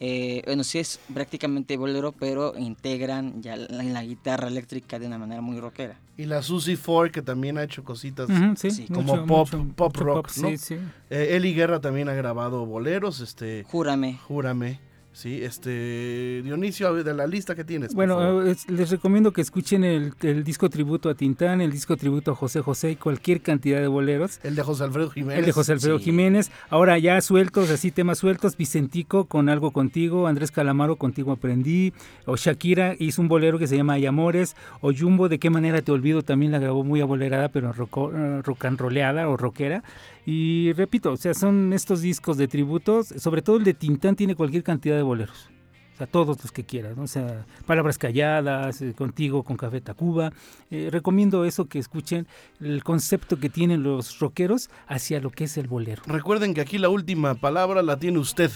eh, 0.00 0.42
bueno, 0.46 0.64
sí 0.64 0.78
es 0.78 0.98
prácticamente 1.12 1.76
bolero, 1.76 2.12
pero 2.12 2.54
integran 2.58 3.42
ya 3.42 3.56
la, 3.56 3.82
la 3.82 4.02
guitarra 4.04 4.48
eléctrica 4.48 4.98
de 4.98 5.06
una 5.06 5.18
manera 5.18 5.40
muy 5.40 5.60
rockera. 5.60 5.96
Y 6.16 6.24
la 6.26 6.42
Susie 6.42 6.76
Ford, 6.76 7.10
que 7.10 7.22
también 7.22 7.58
ha 7.58 7.62
hecho 7.62 7.84
cositas. 7.84 8.28
Ujú, 8.28 8.54
sí, 8.56 8.70
Sí, 8.70 8.86
como 8.88 9.02
mucho, 9.16 9.26
pop- 9.26 9.54
mucho- 9.54 9.74
pop 9.76 9.92
mucho 9.96 10.04
rock, 10.04 10.30
¿no? 10.38 10.48
Sí, 10.50 10.56
sí. 10.58 10.78
Eh, 11.10 11.28
Eli 11.36 11.54
Guerra 11.54 11.80
también 11.80 12.08
ha 12.08 12.14
grabado 12.14 12.66
boleros, 12.66 13.20
este, 13.20 13.64
Júrame. 13.70 14.18
júrame. 14.26 14.80
Sí, 15.12 15.42
este, 15.42 16.40
Dionisio, 16.44 16.94
de 16.94 17.12
la 17.14 17.26
lista 17.26 17.56
que 17.56 17.64
tienes. 17.64 17.94
Bueno, 17.94 18.44
eh, 18.46 18.52
es- 18.52 18.70
les 18.70 18.90
recomiendo 18.90 19.32
que 19.32 19.40
escuchen 19.40 19.82
el, 19.82 20.12
el 20.22 20.44
disco 20.44 20.70
tributo 20.70 21.10
a 21.10 21.14
Tintán, 21.14 21.60
el 21.60 21.72
disco 21.72 21.96
tributo 21.96 22.30
a 22.30 22.34
José 22.36 22.60
José 22.60 22.92
y 22.92 22.96
cualquier 22.96 23.40
cantidad 23.40 23.80
de 23.80 23.88
boleros. 23.88 24.38
el 24.44 24.54
de 24.54 24.62
José 24.62 24.84
Alfredo 24.84 25.10
Jiménez. 25.10 25.38
El 25.40 25.46
de 25.46 25.52
José 25.52 25.72
Alfredo 25.72 25.98
sí. 25.98 26.04
Jiménez. 26.04 26.52
Ahora 26.70 26.96
ya 26.98 27.20
sueltos, 27.22 27.70
así 27.70 27.90
temas 27.90 28.18
sueltos. 28.18 28.56
Vicentico 28.56 29.24
con 29.24 29.48
Algo 29.48 29.72
Contigo. 29.72 30.28
Andrés 30.28 30.52
Calamaro 30.52 30.94
Contigo 30.94 31.32
Aprendí. 31.32 31.92
O 32.24 32.36
Shakira 32.36 32.94
hizo 32.98 33.20
un 33.20 33.26
bolero 33.26 33.58
que 33.58 33.66
se 33.66 33.76
llama 33.76 33.94
Hay 33.94 34.06
Amores. 34.06 34.54
O 34.80 34.92
Jumbo 34.96 35.28
De 35.28 35.40
qué 35.40 35.50
manera 35.50 35.82
te 35.82 35.90
olvido 35.90 36.22
también 36.22 36.52
la 36.52 36.60
grabó 36.60 36.84
muy 36.84 37.00
abolerada, 37.00 37.48
pero 37.48 37.72
roco- 37.72 38.12
eh, 38.14 38.42
rock 38.42 38.64
and 38.64 38.80
o 38.80 39.36
rockera. 39.36 39.82
Y 40.26 40.72
repito, 40.74 41.12
o 41.12 41.16
sea, 41.16 41.34
son 41.34 41.72
estos 41.72 42.02
discos 42.02 42.36
de 42.36 42.46
tributos. 42.46 43.08
Sobre 43.08 43.42
todo 43.42 43.56
el 43.56 43.64
de 43.64 43.74
Tintán 43.74 44.14
tiene 44.16 44.34
cualquier 44.36 44.62
cantidad 44.62 44.99
de 45.00 45.04
boleros. 45.04 45.50
O 45.94 45.96
sea, 45.96 46.06
todos 46.06 46.42
los 46.42 46.52
que 46.52 46.64
quieras, 46.64 46.96
¿no? 46.96 47.02
O 47.02 47.06
sea, 47.06 47.44
palabras 47.66 47.98
calladas, 47.98 48.80
eh, 48.80 48.94
contigo 48.94 49.42
con 49.42 49.56
Café 49.56 49.80
Tacuba. 49.80 50.32
Eh, 50.70 50.88
recomiendo 50.90 51.44
eso 51.44 51.66
que 51.66 51.78
escuchen 51.78 52.26
el 52.60 52.82
concepto 52.84 53.38
que 53.38 53.50
tienen 53.50 53.82
los 53.82 54.18
rockeros 54.18 54.70
hacia 54.86 55.20
lo 55.20 55.30
que 55.30 55.44
es 55.44 55.58
el 55.58 55.68
bolero. 55.68 56.02
Recuerden 56.06 56.54
que 56.54 56.62
aquí 56.62 56.78
la 56.78 56.88
última 56.88 57.34
palabra 57.34 57.82
la 57.82 57.98
tiene 57.98 58.18
usted, 58.18 58.50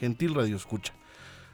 gentil 0.00 0.34
Radio 0.34 0.56
Escucha. 0.56 0.92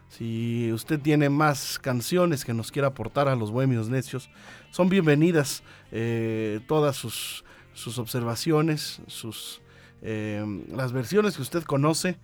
Si 0.08 0.72
usted 0.72 0.98
tiene 0.98 1.28
más 1.28 1.78
canciones 1.78 2.44
que 2.44 2.54
nos 2.54 2.72
quiera 2.72 2.88
aportar 2.88 3.28
a 3.28 3.36
los 3.36 3.50
bohemios 3.50 3.90
necios, 3.90 4.30
son 4.70 4.88
bienvenidas 4.88 5.62
eh, 5.92 6.60
todas 6.66 6.96
sus, 6.96 7.44
sus 7.74 7.98
observaciones, 7.98 9.02
sus 9.06 9.60
las 10.00 10.92
versiones 10.92 11.34
que 11.34 11.42
usted 11.42 11.64
conoce. 11.64 12.18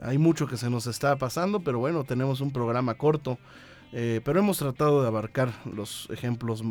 Hay 0.00 0.18
mucho 0.18 0.46
que 0.46 0.56
se 0.56 0.70
nos 0.70 0.86
está 0.86 1.16
pasando, 1.16 1.60
pero 1.60 1.78
bueno, 1.78 2.04
tenemos 2.04 2.40
un 2.40 2.52
programa 2.52 2.94
corto. 2.94 3.38
eh, 3.92 4.20
pero 4.24 4.40
hemos 4.40 4.58
tratado 4.58 5.00
de 5.00 5.08
abarcar 5.08 5.52
los 5.64 6.08
ejemplos, 6.10 6.62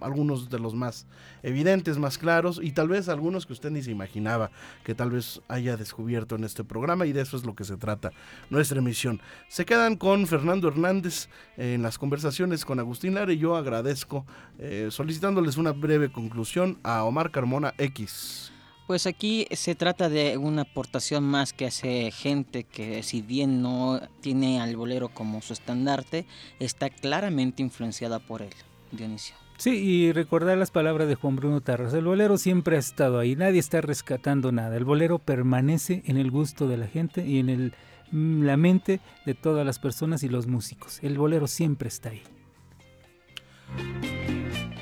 algunos 0.00 0.50
de 0.50 0.58
los 0.58 0.74
más 0.74 1.06
evidentes, 1.42 1.98
más 1.98 2.18
claros, 2.18 2.60
y 2.62 2.72
tal 2.72 2.88
vez 2.88 3.08
algunos 3.08 3.46
que 3.46 3.54
usted 3.54 3.70
ni 3.70 3.82
se 3.82 3.90
imaginaba 3.90 4.50
que 4.84 4.94
tal 4.94 5.10
vez 5.10 5.40
haya 5.48 5.76
descubierto 5.76 6.36
en 6.36 6.44
este 6.44 6.64
programa, 6.64 7.06
y 7.06 7.12
de 7.12 7.22
eso 7.22 7.36
es 7.36 7.44
lo 7.44 7.54
que 7.54 7.64
se 7.64 7.76
trata 7.76 8.10
nuestra 8.50 8.78
emisión. 8.78 9.20
Se 9.48 9.64
quedan 9.64 9.96
con 9.96 10.26
Fernando 10.26 10.68
Hernández 10.68 11.28
en 11.56 11.82
las 11.82 11.98
conversaciones 11.98 12.64
con 12.64 12.78
Agustín 12.78 13.14
Lara, 13.14 13.32
y 13.32 13.38
yo 13.38 13.56
agradezco 13.56 14.26
eh, 14.58 14.88
solicitándoles 14.90 15.56
una 15.56 15.72
breve 15.72 16.12
conclusión 16.12 16.78
a 16.82 17.04
Omar 17.04 17.30
Carmona 17.30 17.72
X. 17.78 18.52
Pues 18.86 19.06
aquí 19.06 19.48
se 19.50 19.74
trata 19.74 20.08
de 20.08 20.36
una 20.36 20.62
aportación 20.62 21.24
más 21.24 21.52
que 21.52 21.66
hace 21.66 22.10
gente 22.12 22.64
que 22.64 23.02
si 23.02 23.20
bien 23.20 23.60
no 23.60 24.00
tiene 24.20 24.60
al 24.60 24.76
bolero 24.76 25.08
como 25.08 25.42
su 25.42 25.52
estandarte, 25.52 26.24
está 26.60 26.88
claramente 26.88 27.62
influenciada 27.62 28.20
por 28.20 28.42
él, 28.42 28.54
Dionisio. 28.92 29.34
Sí, 29.58 29.70
y 29.70 30.12
recordar 30.12 30.58
las 30.58 30.70
palabras 30.70 31.08
de 31.08 31.14
Juan 31.14 31.34
Bruno 31.34 31.62
Tarras. 31.62 31.94
El 31.94 32.04
bolero 32.04 32.36
siempre 32.36 32.76
ha 32.76 32.78
estado 32.78 33.18
ahí, 33.18 33.34
nadie 33.34 33.58
está 33.58 33.80
rescatando 33.80 34.52
nada. 34.52 34.76
El 34.76 34.84
bolero 34.84 35.18
permanece 35.18 36.02
en 36.06 36.18
el 36.18 36.30
gusto 36.30 36.68
de 36.68 36.76
la 36.76 36.86
gente 36.86 37.26
y 37.26 37.38
en 37.38 37.72
mm, 38.12 38.42
la 38.42 38.56
mente 38.56 39.00
de 39.24 39.34
todas 39.34 39.66
las 39.66 39.78
personas 39.78 40.22
y 40.22 40.28
los 40.28 40.46
músicos. 40.46 41.00
El 41.02 41.18
bolero 41.18 41.46
siempre 41.48 41.88
está 41.88 42.10
ahí. 42.10 42.22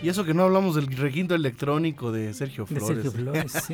Y 0.05 0.11
eso 0.11 0.22
que 0.22 0.34
no 0.34 0.42
hablamos 0.42 0.74
del 0.74 0.86
requinto 0.88 1.34
electrónico 1.34 2.12
de 2.12 2.34
Sergio 2.34 2.66
De 2.66 2.78
Flores. 2.78 3.02
Sergio 3.02 3.11
Flores, 3.11 3.52
sí. 3.66 3.72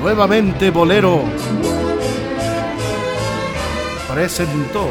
Nuevamente 0.00 0.70
Bolero 0.70 1.24
presentó 4.12 4.88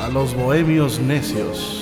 a 0.00 0.08
los 0.08 0.34
bohemios 0.34 0.98
necios. 0.98 1.75